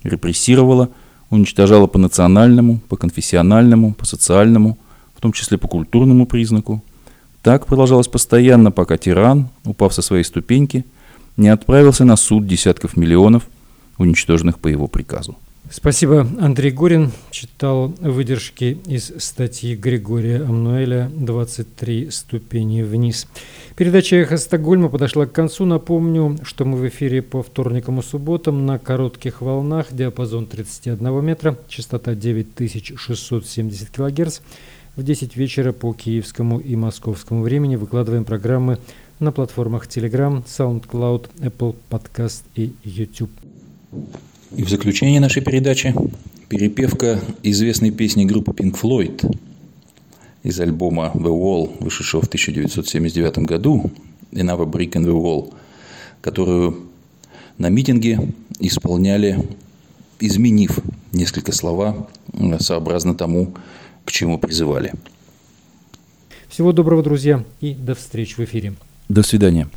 [0.01, 0.89] Репрессировала,
[1.29, 4.79] уничтожала по национальному, по конфессиональному, по социальному,
[5.15, 6.83] в том числе по культурному признаку.
[7.43, 10.85] Так продолжалось постоянно, пока тиран, упав со своей ступеньки,
[11.37, 13.43] не отправился на суд десятков миллионов,
[13.97, 15.37] уничтоженных по его приказу.
[15.71, 17.11] Спасибо, Андрей Горин.
[17.31, 23.27] Читал выдержки из статьи Григория Амнуэля «23 ступени вниз».
[23.75, 25.65] Передача «Эхо Стокгольма» подошла к концу.
[25.65, 31.57] Напомню, что мы в эфире по вторникам и субботам на коротких волнах, диапазон 31 метра,
[31.67, 34.41] частота 9670 килогерц.
[34.95, 38.77] В 10 вечера по киевскому и московскому времени выкладываем программы
[39.19, 43.31] на платформах Telegram, SoundCloud, Apple Podcast и YouTube.
[44.55, 45.93] И в заключение нашей передачи
[46.47, 49.37] перепевка известной песни группы Pink Floyd
[50.43, 53.91] из альбома The Wall, вышедшего в 1979 году,
[54.31, 55.53] Another Brick in the Wall,
[56.21, 56.85] которую
[57.57, 58.19] на митинге
[58.59, 59.43] исполняли,
[60.19, 60.79] изменив
[61.11, 62.07] несколько слова
[62.59, 63.53] сообразно тому,
[64.05, 64.93] к чему призывали.
[66.47, 68.75] Всего доброго, друзья, и до встречи в эфире.
[69.09, 69.67] До свидания.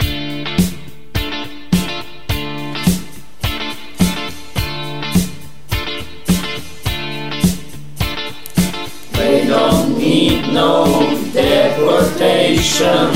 [11.33, 13.13] Deportation.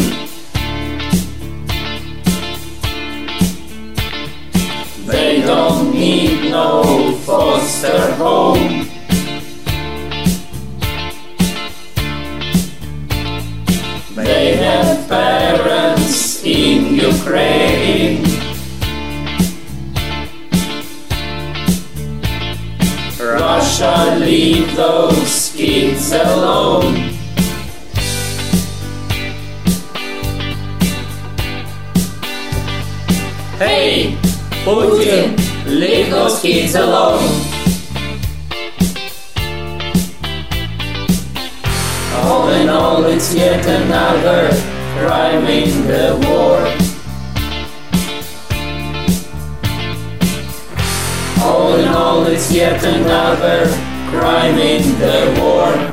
[5.07, 8.89] They don't need no foster home.
[14.15, 18.25] They have parents in Ukraine.
[23.19, 27.12] Russia, leave those kids alone.
[33.65, 34.19] Hey,
[34.65, 35.37] Putin,
[35.67, 37.23] leave those kids alone.
[42.25, 44.49] All in all, it's yet another
[44.99, 46.59] crime in the war.
[51.47, 53.67] All in all, it's yet another
[54.11, 55.92] crime in the war.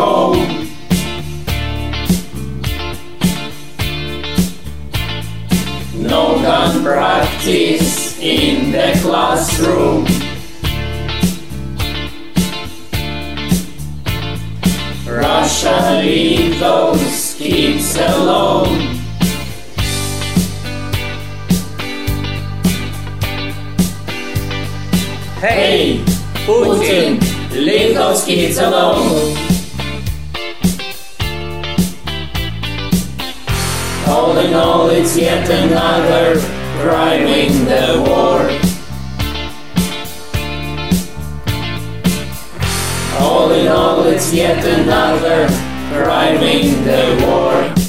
[0.00, 0.68] Home.
[5.94, 10.04] No gun practice in the classroom.
[15.06, 18.96] Russia leave those kids alone.
[25.40, 26.09] Hey,
[26.50, 27.20] Putin,
[27.52, 29.36] leave those kids alone.
[34.08, 36.40] All in all, it's yet another
[36.82, 38.40] crime in the war.
[43.20, 45.46] All in all, it's yet another
[45.92, 47.79] crime in the war.